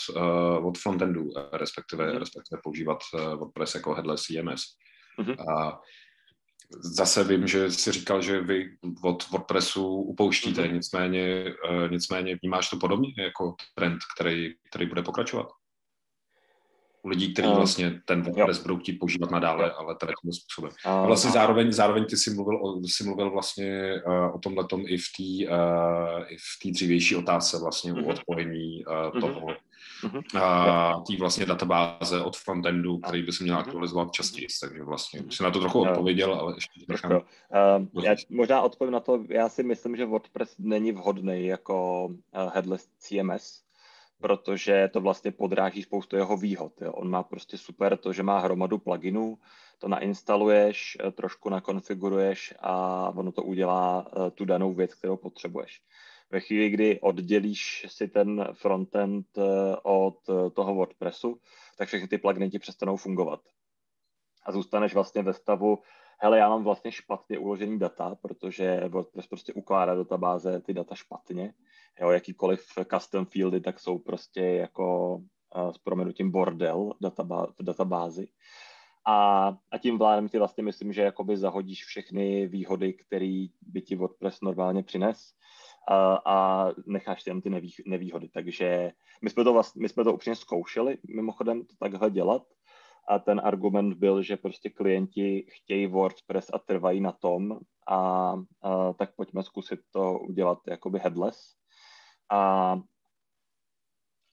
od 0.63 0.79
frontendu, 0.79 1.31
respektive, 1.53 2.07
mhm. 2.07 2.17
respektive 2.17 2.61
používat 2.65 2.99
WordPress 3.37 3.75
jako 3.75 3.95
headless 3.95 4.23
CMS. 4.23 4.63
Mm-hmm. 5.21 5.51
A 5.51 5.81
zase 6.81 7.25
vím, 7.25 7.47
že 7.47 7.71
jsi 7.71 7.93
říkal, 7.93 8.23
že 8.23 8.41
vy 8.41 8.65
od 9.05 9.31
WordPressu 9.31 9.87
upouštíte, 9.97 10.63
mm-hmm. 10.63 10.73
nicméně, 10.73 11.55
uh, 11.71 11.91
nicméně 11.91 12.39
vnímáš 12.43 12.71
to 12.71 12.77
podobně 12.77 13.13
jako 13.19 13.55
trend, 13.75 13.99
který, 14.17 14.55
který 14.71 14.87
bude 14.87 15.03
pokračovat? 15.03 15.49
U 17.03 17.09
lidí, 17.09 17.33
kteří 17.33 17.49
uh, 17.49 17.57
vlastně 17.57 18.03
ten 18.05 18.23
WordPress 18.23 18.59
jo. 18.59 18.63
budou 18.63 18.79
chtít 18.79 18.93
používat 18.93 19.31
nadále, 19.31 19.65
jo. 19.65 19.75
ale 19.79 19.97
tady 19.97 20.13
tímhle 20.23 20.35
způsobem. 20.35 20.71
Uh, 20.87 20.93
a 20.93 21.07
vlastně 21.07 21.31
zároveň, 21.31 21.73
zároveň 21.73 22.05
ty 22.05 22.17
jsi 22.17 22.35
mluvil, 22.35 22.67
o, 22.67 22.81
jsi 22.89 23.05
mluvil 23.05 23.31
vlastně 23.31 24.03
uh, 24.07 24.35
o 24.35 24.39
tomhle 24.39 24.65
i 24.87 24.99
v 24.99 25.07
té 25.17 25.55
uh, 25.55 26.25
i 26.29 26.37
v 26.37 26.63
té 26.63 26.71
dřívější 26.71 27.17
otázce 27.17 27.59
vlastně 27.59 27.93
uh-huh. 27.93 28.05
u 28.05 28.09
odpojení 28.09 28.85
uh, 28.85 29.21
toho 29.21 29.57
uh-huh. 30.03 30.43
a 30.43 31.01
tý 31.07 31.17
vlastně 31.17 31.47
databáze 31.47 32.21
od 32.21 32.37
frontendu, 32.37 32.99
který 32.99 33.23
by 33.23 33.33
se 33.33 33.45
měl 33.45 33.59
aktualizovat 33.59 34.13
častěji, 34.13 34.47
takže 34.61 34.83
vlastně 34.83 35.21
už 35.21 35.37
si 35.37 35.43
na 35.43 35.51
to 35.51 35.61
trochu 35.61 35.81
odpověděl, 35.81 36.35
ale 36.35 36.55
ještě 36.55 36.81
nechám. 36.89 37.13
Uh, 37.13 38.05
já 38.05 38.15
možná 38.31 38.63
odpovím 38.63 38.93
na 38.93 39.01
to, 39.01 39.25
já 39.29 39.49
si 39.49 39.63
myslím, 39.63 39.97
že 39.97 40.07
WordPress 40.07 40.55
není 40.59 40.93
vhodný 40.93 41.47
jako 41.47 42.07
uh, 42.07 42.15
headless 42.55 42.89
CMS, 42.99 43.63
protože 44.21 44.91
to 44.93 45.01
vlastně 45.01 45.31
podráží 45.31 45.83
spoustu 45.83 46.17
jeho 46.17 46.37
výhod. 46.37 46.73
Jo. 46.81 46.93
On 46.93 47.11
má 47.11 47.23
prostě 47.23 47.59
super 47.59 47.97
to, 47.97 48.13
že 48.13 48.23
má 48.23 48.39
hromadu 48.39 48.79
pluginů, 48.79 49.39
to 49.79 49.89
nainstaluješ, 49.89 50.97
eh, 51.01 51.11
trošku 51.11 51.49
nakonfiguruješ 51.49 52.55
a 52.61 53.09
ono 53.17 53.33
to 53.33 53.43
udělá 53.43 54.07
tu 54.35 54.45
danou 54.45 54.75
věc, 54.75 54.95
kterou 54.95 55.17
potřebuješ 55.17 55.83
ve 56.33 56.41
chvíli, 56.41 56.71
kdy 56.71 57.01
oddělíš 57.01 57.87
si 57.89 58.09
ten 58.09 58.49
frontend 58.53 59.27
eh, 59.39 59.43
od 59.83 60.19
eh, 60.29 60.51
toho 60.51 60.75
WordPressu, 60.75 61.41
tak 61.79 61.89
všechny 61.89 62.09
ty 62.09 62.19
pluginy 62.19 62.51
ti 62.51 62.59
přestanou 62.59 62.97
fungovat. 62.97 63.41
A 64.45 64.53
zůstaneš 64.53 64.95
vlastně 64.95 65.23
ve 65.23 65.33
stavu, 65.33 65.79
hele, 66.19 66.39
já 66.39 66.49
mám 66.49 66.65
vlastně 66.65 66.93
špatně 66.93 67.39
uložený 67.39 67.79
data, 67.79 68.15
protože 68.23 68.81
WordPress 68.89 69.27
prostě 69.27 69.53
ukládá 69.53 69.95
do 69.95 70.05
databáze 70.05 70.61
ty 70.61 70.75
data 70.75 70.95
špatně. 70.95 71.55
Jo, 72.01 72.11
jakýkoliv 72.11 72.67
custom 72.95 73.27
fieldy, 73.27 73.61
tak 73.61 73.81
jsou 73.81 73.99
prostě 73.99 74.41
jako 74.41 75.17
uh, 75.17 75.71
s 75.73 75.79
proměnutím 75.79 76.31
bordel 76.31 76.93
v 77.59 77.63
databázi. 77.63 78.29
A, 79.07 79.49
a 79.71 79.79
tím 79.79 79.99
vládem 79.99 80.29
ti 80.29 80.39
vlastně 80.39 80.65
myslím, 80.65 80.93
že 80.93 81.03
jakoby 81.03 81.37
zahodíš 81.37 81.85
všechny 81.85 82.47
výhody, 82.47 82.93
které 82.93 83.47
by 83.63 83.83
ti 83.83 83.97
WordPress 83.97 84.41
normálně 84.41 84.83
přines 84.83 85.35
a, 85.89 86.23
a 86.25 86.69
necháš 86.87 87.23
tam 87.23 87.41
ty 87.41 87.51
nevý, 87.51 87.75
nevýhody. 87.87 88.29
Takže 88.29 88.93
my 89.23 89.31
jsme, 89.31 89.45
to 89.45 89.53
vlastně, 89.53 89.83
my 89.83 89.89
jsme 89.89 90.05
to 90.05 90.15
upřímně 90.15 90.37
zkoušeli, 90.37 90.99
mimochodem 91.15 91.65
to 91.65 91.75
takhle 91.79 92.11
dělat 92.11 92.43
a 93.09 93.19
ten 93.19 93.41
argument 93.45 93.95
byl, 93.95 94.23
že 94.23 94.37
prostě 94.37 94.71
klienti 94.71 95.47
chtějí 95.49 95.87
WordPress 95.87 96.51
a 96.53 96.59
trvají 96.59 97.01
na 97.01 97.13
tom 97.13 97.59
a, 97.89 97.97
a 98.63 98.93
tak 98.93 99.15
pojďme 99.17 99.43
zkusit 99.43 99.81
to 99.91 100.19
udělat 100.19 100.59
jakoby 100.69 100.99
headless. 100.99 101.57
A, 102.31 102.81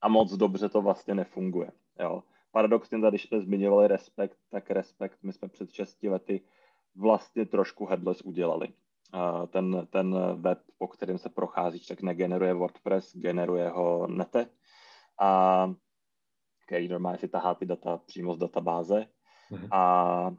a 0.01 0.07
moc 0.07 0.33
dobře 0.33 0.69
to 0.69 0.81
vlastně 0.81 1.15
nefunguje. 1.15 1.71
Jo. 1.99 2.23
Paradoxně, 2.51 2.97
když 3.09 3.23
jsme 3.23 3.41
zmiňovali 3.41 3.87
Respekt, 3.87 4.37
tak 4.49 4.71
Respekt 4.71 5.19
my 5.23 5.33
jsme 5.33 5.47
před 5.47 5.71
6 5.71 6.03
lety 6.03 6.41
vlastně 6.95 7.45
trošku 7.45 7.85
headless 7.85 8.21
udělali 8.21 8.73
ten, 9.47 9.87
ten 9.89 10.15
web, 10.35 10.59
po 10.77 10.87
kterém 10.87 11.17
se 11.17 11.29
procházíš, 11.29 11.87
tak 11.87 12.01
negeneruje 12.01 12.53
WordPress, 12.53 13.15
generuje 13.15 13.69
ho 13.69 14.07
Nete, 14.07 14.49
a 15.19 15.73
který 16.65 16.87
normálně 16.87 17.17
si 17.17 17.27
tahá 17.27 17.55
ty 17.55 17.65
data 17.65 17.97
přímo 17.97 18.35
z 18.35 18.37
databáze. 18.37 19.05
Mm-hmm. 19.51 19.67
A, 19.71 19.81
a 19.81 20.33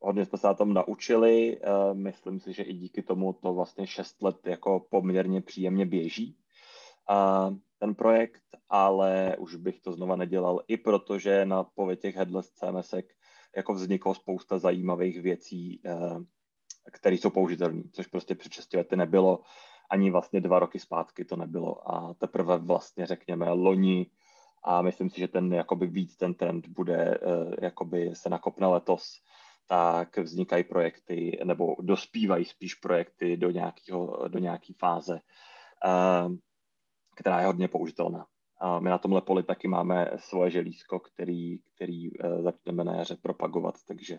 hodně 0.00 0.24
jsme 0.24 0.38
se 0.38 0.46
na 0.46 0.54
tom 0.54 0.74
naučili. 0.74 1.60
Myslím 1.92 2.40
si, 2.40 2.52
že 2.52 2.62
i 2.62 2.74
díky 2.74 3.02
tomu 3.02 3.32
to 3.32 3.54
vlastně 3.54 3.86
6 3.86 4.22
let 4.22 4.46
jako 4.46 4.86
poměrně 4.90 5.40
příjemně 5.40 5.86
běží. 5.86 6.36
A 7.08 7.50
ten 7.78 7.94
projekt, 7.94 8.42
ale 8.68 9.36
už 9.38 9.54
bych 9.54 9.80
to 9.80 9.92
znova 9.92 10.16
nedělal, 10.16 10.60
i 10.68 10.76
protože 10.76 11.44
na 11.44 11.64
pově 11.64 11.96
těch 11.96 12.16
headless 12.16 12.50
CMS 12.50 12.94
jako 13.56 13.74
vzniklo 13.74 14.14
spousta 14.14 14.58
zajímavých 14.58 15.20
věcí, 15.22 15.82
které 16.92 17.16
jsou 17.16 17.30
použitelné, 17.30 17.82
což 17.92 18.06
prostě 18.06 18.34
před 18.34 18.52
6 18.52 18.74
lety 18.74 18.96
nebylo, 18.96 19.40
ani 19.90 20.10
vlastně 20.10 20.40
dva 20.40 20.58
roky 20.58 20.78
zpátky 20.78 21.24
to 21.24 21.36
nebylo 21.36 21.94
a 21.94 22.14
teprve 22.14 22.58
vlastně 22.58 23.06
řekněme 23.06 23.50
loni 23.50 24.06
a 24.64 24.82
myslím 24.82 25.10
si, 25.10 25.20
že 25.20 25.28
ten 25.28 25.54
jakoby 25.54 25.86
víc 25.86 26.16
ten 26.16 26.34
trend 26.34 26.68
bude 26.68 27.18
uh, 27.18 27.54
jakoby 27.62 28.10
se 28.14 28.28
nakopne 28.28 28.66
letos, 28.66 29.22
tak 29.66 30.18
vznikají 30.18 30.64
projekty 30.64 31.38
nebo 31.44 31.76
dospívají 31.80 32.44
spíš 32.44 32.74
projekty 32.74 33.36
do, 33.36 33.50
nějakého, 33.50 34.28
do 34.28 34.38
nějaké 34.38 34.72
fáze, 34.78 35.14
uh, 35.14 36.32
která 37.16 37.40
je 37.40 37.46
hodně 37.46 37.68
použitelná. 37.68 38.26
A 38.60 38.80
my 38.80 38.90
na 38.90 38.98
tomhle 38.98 39.20
poli 39.20 39.42
taky 39.42 39.68
máme 39.68 40.10
svoje 40.16 40.50
želízko, 40.50 41.00
který, 41.00 41.58
který 41.58 42.10
uh, 42.10 42.42
začneme 42.42 42.84
na 42.84 42.94
jaře 42.94 43.16
propagovat, 43.22 43.74
takže 43.88 44.18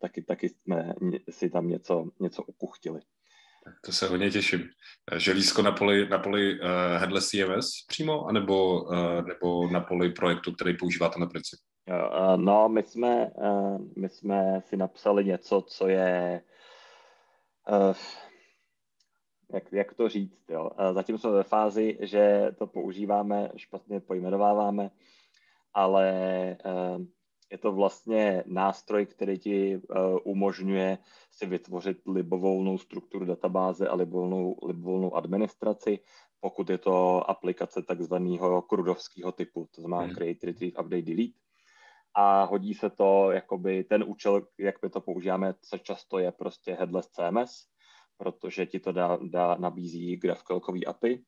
taky, 0.00 0.22
taky 0.22 0.48
jsme 0.48 0.94
si 1.30 1.50
tam 1.50 1.68
něco, 1.68 2.04
něco 2.20 2.42
ukuchtili. 2.42 3.00
To 3.84 3.92
se 3.92 4.08
hodně 4.08 4.30
těším. 4.30 4.68
Želízko 5.16 5.62
na 5.62 5.72
poli, 5.72 6.08
na 6.08 6.18
poli 6.18 6.60
uh, 6.60 6.66
Headless 6.98 7.28
CMS 7.28 7.86
přímo, 7.88 8.26
anebo, 8.26 8.82
uh, 8.82 9.22
nebo 9.26 9.70
na 9.70 9.80
poli 9.80 10.12
projektu, 10.12 10.52
který 10.52 10.76
používáte 10.76 11.20
na 11.20 11.26
princip? 11.26 11.60
Uh, 11.88 12.36
no, 12.36 12.68
my 12.68 12.82
jsme, 12.82 13.30
uh, 13.30 13.78
my 13.96 14.08
jsme 14.08 14.62
si 14.64 14.76
napsali 14.76 15.24
něco, 15.24 15.62
co 15.68 15.88
je 15.88 16.42
uh, 17.68 17.96
jak, 19.52 19.72
jak 19.72 19.94
to 19.94 20.08
říct, 20.08 20.44
jo. 20.48 20.70
Zatím 20.92 21.18
jsme 21.18 21.30
ve 21.30 21.42
fázi, 21.42 21.98
že 22.00 22.50
to 22.58 22.66
používáme, 22.66 23.50
špatně 23.56 24.00
pojmenováváme, 24.00 24.90
ale 25.74 26.12
je 27.50 27.58
to 27.58 27.72
vlastně 27.72 28.44
nástroj, 28.46 29.06
který 29.06 29.38
ti 29.38 29.76
uh, 29.76 30.18
umožňuje 30.24 30.98
si 31.30 31.46
vytvořit 31.46 31.98
libovolnou 32.06 32.78
strukturu 32.78 33.24
databáze 33.24 33.88
a 33.88 33.94
libovolnou, 33.94 34.56
libovolnou 34.62 35.16
administraci, 35.16 35.98
pokud 36.40 36.70
je 36.70 36.78
to 36.78 37.30
aplikace 37.30 37.82
takzvaného 37.82 38.62
krudovského 38.62 39.32
typu, 39.32 39.68
to 39.74 39.80
znamená 39.80 40.02
hmm. 40.02 40.14
create, 40.14 40.46
retrieve, 40.46 40.76
update, 40.80 41.02
delete. 41.02 41.38
A 42.14 42.44
hodí 42.44 42.74
se 42.74 42.90
to, 42.90 43.30
jakoby 43.30 43.84
ten 43.84 44.04
účel, 44.06 44.46
jak 44.58 44.82
my 44.82 44.90
to 44.90 45.00
používáme, 45.00 45.54
co 45.60 45.78
často 45.78 46.18
je 46.18 46.32
prostě 46.32 46.74
headless 46.74 47.08
CMS, 47.08 47.66
protože 48.16 48.66
ti 48.66 48.80
to 48.80 48.92
dá, 48.92 49.18
dá 49.22 49.54
nabízí 49.54 50.16
GraphQL 50.16 50.60
API. 50.86 51.24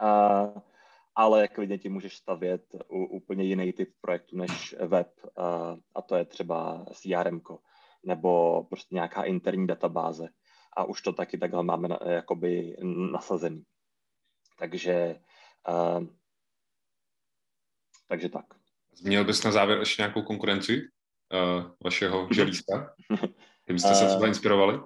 A 0.00 0.42
ale 1.14 1.48
klidně 1.48 1.78
ti 1.78 1.88
můžeš 1.88 2.16
stavět 2.16 2.74
u, 2.88 3.04
úplně 3.04 3.44
jiný 3.44 3.72
typ 3.72 3.94
projektu 4.00 4.36
než 4.36 4.74
web 4.86 5.12
a, 5.36 5.76
a 5.94 6.02
to 6.02 6.16
je 6.16 6.24
třeba 6.24 6.86
CRM 6.92 7.40
nebo 8.04 8.62
prostě 8.64 8.94
nějaká 8.94 9.22
interní 9.22 9.66
databáze 9.66 10.28
a 10.76 10.84
už 10.84 11.02
to 11.02 11.12
taky 11.12 11.38
takhle 11.38 11.62
máme 11.62 11.88
na, 11.88 11.98
jakoby 12.06 12.76
nasazený. 13.12 13.64
Takže 14.58 15.20
uh, 15.68 16.06
takže 18.10 18.28
tak. 18.28 18.44
Zmínil 18.94 19.24
bys 19.24 19.44
na 19.44 19.52
závěr 19.52 19.78
ještě 19.78 20.02
nějakou 20.02 20.22
konkurenci 20.22 20.80
uh, 20.82 21.70
vašeho 21.84 22.28
želízka? 22.30 22.94
Kdybyste 23.64 23.94
se 23.94 24.06
třeba 24.06 24.26
inspirovali? 24.26 24.80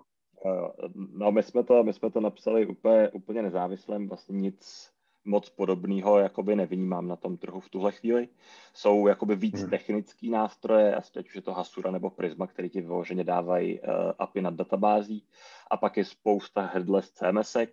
No, 0.95 1.33
my 1.33 1.43
jsme 1.43 1.65
to, 1.65 1.83
my 1.83 1.93
jsme 1.93 2.11
to 2.11 2.21
napsali 2.21 2.67
úplně, 2.67 3.09
úplně 3.09 3.43
nezávisle, 3.43 4.07
vlastně 4.07 4.41
nic, 4.41 4.91
moc 5.25 5.51
podobného 5.51 6.19
jakoby 6.19 6.57
nevnímám 6.57 7.09
na 7.09 7.17
tom 7.17 7.37
trhu 7.37 7.61
v 7.61 7.69
tuhle 7.69 7.93
chvíli. 7.93 8.29
Jsou 8.75 9.07
jakoby 9.07 9.37
víc 9.37 9.61
hmm. 9.61 9.71
technický 9.71 10.31
nástroje, 10.31 10.95
ať 10.95 11.27
už 11.29 11.35
je 11.35 11.43
to 11.43 11.53
Hasura 11.53 11.91
nebo 11.91 12.11
Prisma, 12.11 12.47
který 12.47 12.69
ti 12.69 12.81
vyloženě 12.81 13.25
dávají 13.25 13.81
uh, 13.81 13.89
API 14.19 14.43
nad 14.43 14.55
databází. 14.55 15.27
A 15.71 15.77
pak 15.77 15.97
je 15.97 16.05
spousta 16.05 16.61
headless 16.61 17.11
CMSek. 17.11 17.71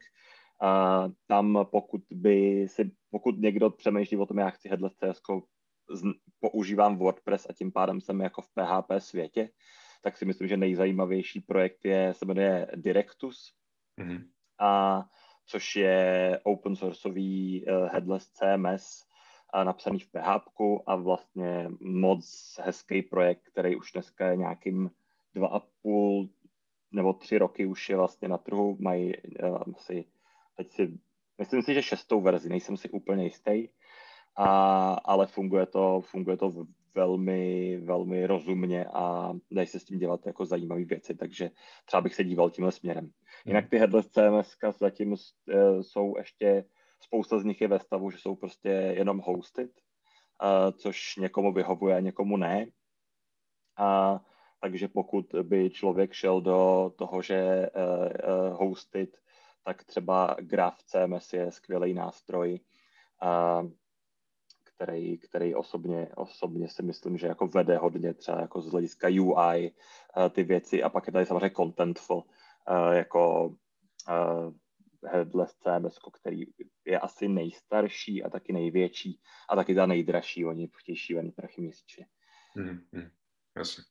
Uh, 0.64 1.12
tam 1.28 1.60
pokud 1.72 2.02
by 2.12 2.68
si, 2.70 2.92
pokud 3.10 3.38
někdo 3.38 3.70
přemýšlí 3.70 4.18
o 4.18 4.26
tom, 4.26 4.38
já 4.38 4.50
chci 4.50 4.70
headless 4.70 4.94
CS, 4.94 5.22
používám 6.40 6.98
WordPress 6.98 7.48
a 7.50 7.54
tím 7.54 7.72
pádem 7.72 8.02
jsem 8.02 8.22
jako 8.22 8.42
v 8.42 8.48
PHP 8.54 8.92
světě, 8.98 9.50
tak 10.02 10.18
si 10.18 10.26
myslím, 10.26 10.48
že 10.48 10.58
nejzajímavější 10.58 11.42
projekt 11.42 11.86
je, 11.86 12.14
se 12.14 12.26
jmenuje 12.26 12.68
Directus. 12.76 13.54
Mm-hmm. 14.00 14.24
A 14.60 15.04
což 15.52 15.76
je 15.76 16.40
open 16.44 16.76
sourceový 16.76 17.66
uh, 17.66 17.88
headless 17.92 18.32
CMS 18.32 19.06
uh, 19.56 19.64
napsaný 19.64 20.00
v 20.00 20.08
PHP 20.08 20.60
a 20.88 20.96
vlastně 20.96 21.70
moc 21.80 22.56
hezký 22.64 23.02
projekt, 23.02 23.42
který 23.52 23.76
už 23.76 23.92
dneska 23.92 24.28
je 24.28 24.38
nějakým 24.38 24.92
dva 25.36 25.48
a 25.48 25.60
půl 25.82 26.30
nebo 26.92 27.14
tři 27.14 27.38
roky 27.38 27.66
už 27.66 27.90
je 27.90 27.98
vlastně 27.98 28.28
na 28.28 28.38
trhu, 28.38 28.78
mají 28.80 29.14
uh, 29.18 29.58
asi, 29.76 30.06
teď 30.58 30.72
si, 30.72 31.00
myslím 31.38 31.62
si, 31.62 31.74
že 31.74 31.82
šestou 31.82 32.22
verzi, 32.22 32.50
nejsem 32.50 32.78
si 32.78 32.90
úplně 32.90 33.24
jistý, 33.24 33.68
a, 34.36 34.48
ale 34.94 35.28
funguje 35.28 35.66
to, 35.66 36.02
funguje 36.02 36.38
to 36.38 36.66
velmi, 36.96 37.78
velmi 37.78 38.28
rozumně 38.28 38.86
a 38.86 39.34
dají 39.52 39.68
se 39.68 39.80
s 39.80 39.84
tím 39.84 40.00
dělat 40.00 40.26
jako 40.26 40.46
zajímavé 40.46 40.84
věci, 40.84 41.16
takže 41.16 41.52
třeba 41.86 42.02
bych 42.02 42.16
se 42.16 42.24
díval 42.24 42.50
tímhle 42.50 42.72
směrem. 42.72 43.12
Jinak 43.46 43.70
ty 43.70 43.78
headless 43.78 44.08
CMS 44.08 44.58
zatím 44.80 45.16
eh, 45.50 45.84
jsou 45.84 46.18
ještě, 46.18 46.66
spousta 47.00 47.40
z 47.40 47.46
nich 47.46 47.62
je 47.62 47.68
ve 47.68 47.80
stavu, 47.80 48.12
že 48.12 48.18
jsou 48.18 48.36
prostě 48.36 48.70
jenom 48.70 49.20
hosted, 49.20 49.72
eh, 49.72 50.72
což 50.72 51.16
někomu 51.16 51.54
vyhovuje 51.54 51.96
a 51.96 52.00
někomu 52.00 52.38
ne. 52.38 52.68
A, 53.78 54.20
takže 54.62 54.88
pokud 54.88 55.26
by 55.44 55.70
člověk 55.70 56.14
šel 56.14 56.42
do 56.42 56.92
toho, 56.98 57.22
že 57.22 57.70
uh, 57.70 58.58
hosted, 58.58 59.18
tak 59.64 59.84
třeba 59.84 60.36
Graph 60.40 60.78
CMS 60.84 61.34
je 61.34 61.52
skvělý 61.52 61.94
nástroj, 61.94 62.60
který, 64.82 65.18
který 65.18 65.56
osobně, 65.56 66.08
osobně 66.16 66.70
si 66.70 66.84
myslím, 66.84 67.18
že 67.18 67.28
jako 67.28 67.48
vede 67.48 67.78
hodně 67.78 68.14
třeba 68.14 68.42
jako 68.42 68.62
z 68.62 68.72
hlediska 68.72 69.08
UI 69.08 69.72
uh, 70.18 70.30
ty 70.30 70.44
věci 70.44 70.84
a 70.84 70.90
pak 70.90 71.08
je 71.08 71.14
tady 71.14 71.26
samozřejmě 71.26 71.50
Contentful, 71.50 72.18
uh, 72.18 72.92
jako 72.92 73.46
uh, 73.46 74.54
headless 75.12 75.52
CMS, 75.52 75.98
který 76.20 76.44
je 76.86 77.00
asi 77.00 77.28
nejstarší 77.28 78.24
a 78.24 78.30
taky 78.30 78.54
největší 78.54 79.20
a 79.50 79.56
taky 79.56 79.76
za 79.76 79.86
nejdražší. 79.86 80.46
Oni 80.46 80.70
chtějí 80.78 80.96
šílený 80.96 81.32
prachy 81.32 81.62
měsíčně. 81.62 82.06
Mm-hmm. 82.58 83.10
Jasně. 83.58 83.84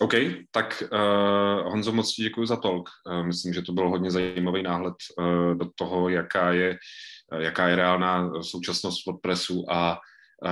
OK, 0.00 0.12
tak 0.50 0.82
uh, 0.92 1.70
Honzo, 1.70 1.92
moc 1.92 2.14
děkuji 2.14 2.46
za 2.46 2.56
talk. 2.56 2.88
Uh, 3.06 3.26
myslím, 3.26 3.52
že 3.52 3.62
to 3.62 3.72
byl 3.72 3.88
hodně 3.88 4.10
zajímavý 4.10 4.62
náhled 4.62 4.94
uh, 5.18 5.54
do 5.54 5.70
toho, 5.74 6.08
jaká 6.08 6.52
je, 6.52 6.78
jaká 7.38 7.68
je 7.68 7.76
reálná 7.76 8.42
současnost 8.42 9.06
WordPressu 9.06 9.64
a, 9.68 10.00
uh, 10.42 10.50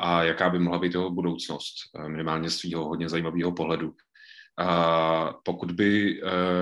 a 0.00 0.22
jaká 0.22 0.50
by 0.50 0.58
mohla 0.58 0.78
být 0.78 0.94
jeho 0.94 1.10
budoucnost, 1.10 1.74
uh, 1.94 2.08
minimálně 2.08 2.50
z 2.50 2.56
svého 2.56 2.84
hodně 2.84 3.08
zajímavého 3.08 3.52
pohledu. 3.52 3.94
A 4.58 5.34
pokud 5.44 5.72
by 5.72 6.20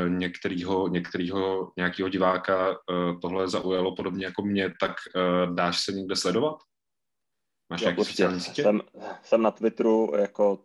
některýho, 0.08 0.88
některýho 0.88 1.72
nějakého 1.76 2.08
diváka 2.08 2.78
tohle 3.22 3.48
zaujalo 3.48 3.96
podobně 3.96 4.24
jako 4.24 4.42
mě, 4.42 4.72
tak 4.80 4.92
dáš 5.54 5.84
se 5.84 5.92
někde 5.92 6.16
sledovat? 6.16 6.56
Máš 7.70 7.84
sociální 7.96 8.40
sítě? 8.40 8.62
Jsem, 8.62 8.80
jsem 9.22 9.42
na 9.42 9.50
Twitteru 9.50 10.12
jako 10.16 10.58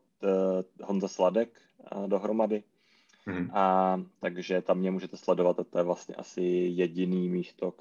Honza 0.84 1.08
Sladek 1.08 1.62
dohromady. 2.08 2.64
Mm-hmm. 3.28 3.50
A 3.54 3.98
takže 4.20 4.62
tam 4.62 4.78
mě 4.78 4.92
můžete 4.92 5.18
sledovat 5.18 5.60
a 5.60 5.64
to 5.64 5.78
je 5.78 5.84
vlastně 5.84 6.16
asi 6.16 6.42
jediný 6.76 7.30
místo, 7.30 7.74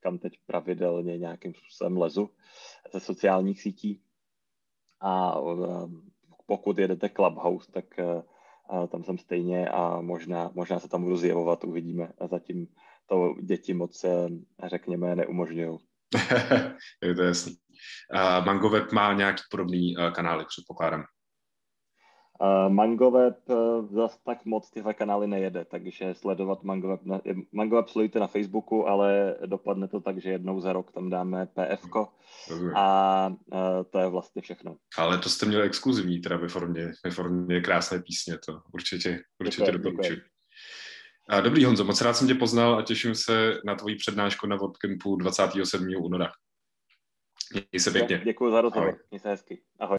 kam 0.00 0.18
teď 0.18 0.32
pravidelně 0.46 1.18
nějakým 1.18 1.54
způsobem 1.54 1.96
lezu 1.96 2.30
ze 2.92 3.00
sociálních 3.00 3.62
sítí. 3.62 4.02
A 5.00 5.40
pokud 6.46 6.78
jedete 6.78 7.08
Clubhouse, 7.08 7.72
tak 7.72 7.84
a 8.68 8.86
tam 8.86 9.04
jsem 9.04 9.18
stejně 9.18 9.68
a 9.68 10.00
možná, 10.00 10.50
možná 10.54 10.80
se 10.80 10.88
tam 10.88 11.02
budu 11.02 11.16
zjevovat, 11.16 11.64
uvidíme. 11.64 12.12
A 12.18 12.26
zatím 12.26 12.66
to 13.06 13.34
děti 13.42 13.74
moc, 13.74 14.04
eh, 14.04 14.28
řekněme, 14.64 15.16
neumožňují. 15.16 15.78
je 17.02 17.14
to 17.14 17.22
jasný. 17.22 17.56
Uh, 18.14 18.46
MangoWeb 18.46 18.92
má 18.92 19.12
nějaký 19.12 19.42
podobný 19.50 19.96
uh, 19.96 20.12
kanály, 20.12 20.44
předpokládám. 20.44 21.04
MangoWeb 22.68 23.38
uh, 23.48 23.56
zas 23.90 24.18
tak 24.24 24.44
moc 24.44 24.70
tyhle 24.70 24.94
kanály 24.94 25.26
nejede, 25.26 25.64
takže 25.64 26.14
sledovat 26.14 26.62
MangoWeb, 26.62 27.04
na, 27.04 27.20
MangoWeb 27.52 27.88
sledujte 27.88 28.18
na 28.18 28.26
Facebooku, 28.26 28.88
ale 28.88 29.36
dopadne 29.46 29.88
to 29.88 30.00
tak, 30.00 30.20
že 30.20 30.30
jednou 30.30 30.60
za 30.60 30.72
rok 30.72 30.92
tam 30.92 31.10
dáme 31.10 31.46
PF 31.46 31.90
a 32.74 33.26
uh, 33.28 33.58
to 33.90 33.98
je 33.98 34.08
vlastně 34.08 34.42
všechno. 34.42 34.76
Ale 34.98 35.18
to 35.18 35.28
jste 35.28 35.46
měli 35.46 35.62
exkluzivní 35.62 36.20
teda 36.20 36.36
ve 36.36 36.48
formě, 36.48 36.92
ve 37.04 37.10
formě 37.10 37.60
krásné 37.60 38.02
písně, 38.02 38.38
to 38.46 38.60
určitě, 38.74 39.20
určitě 39.40 39.72
doporučuji. 39.72 40.18
Dobrý 41.42 41.64
Honzo, 41.64 41.84
moc 41.84 42.00
rád 42.00 42.14
jsem 42.14 42.28
tě 42.28 42.34
poznal 42.34 42.78
a 42.78 42.82
těším 42.82 43.14
se 43.14 43.54
na 43.64 43.74
tvoji 43.74 43.96
přednášku 43.96 44.46
na 44.46 44.56
WordCampu 44.56 45.16
27. 45.16 45.88
února. 46.00 46.30
Měj 47.52 47.80
se 47.80 47.90
pěkně. 47.90 48.20
Děkuji 48.24 48.50
za 48.50 48.60
rozhovor, 48.60 48.98
měj 49.10 49.20
se 49.20 49.28
hezky. 49.28 49.62
Ahoj. 49.78 49.98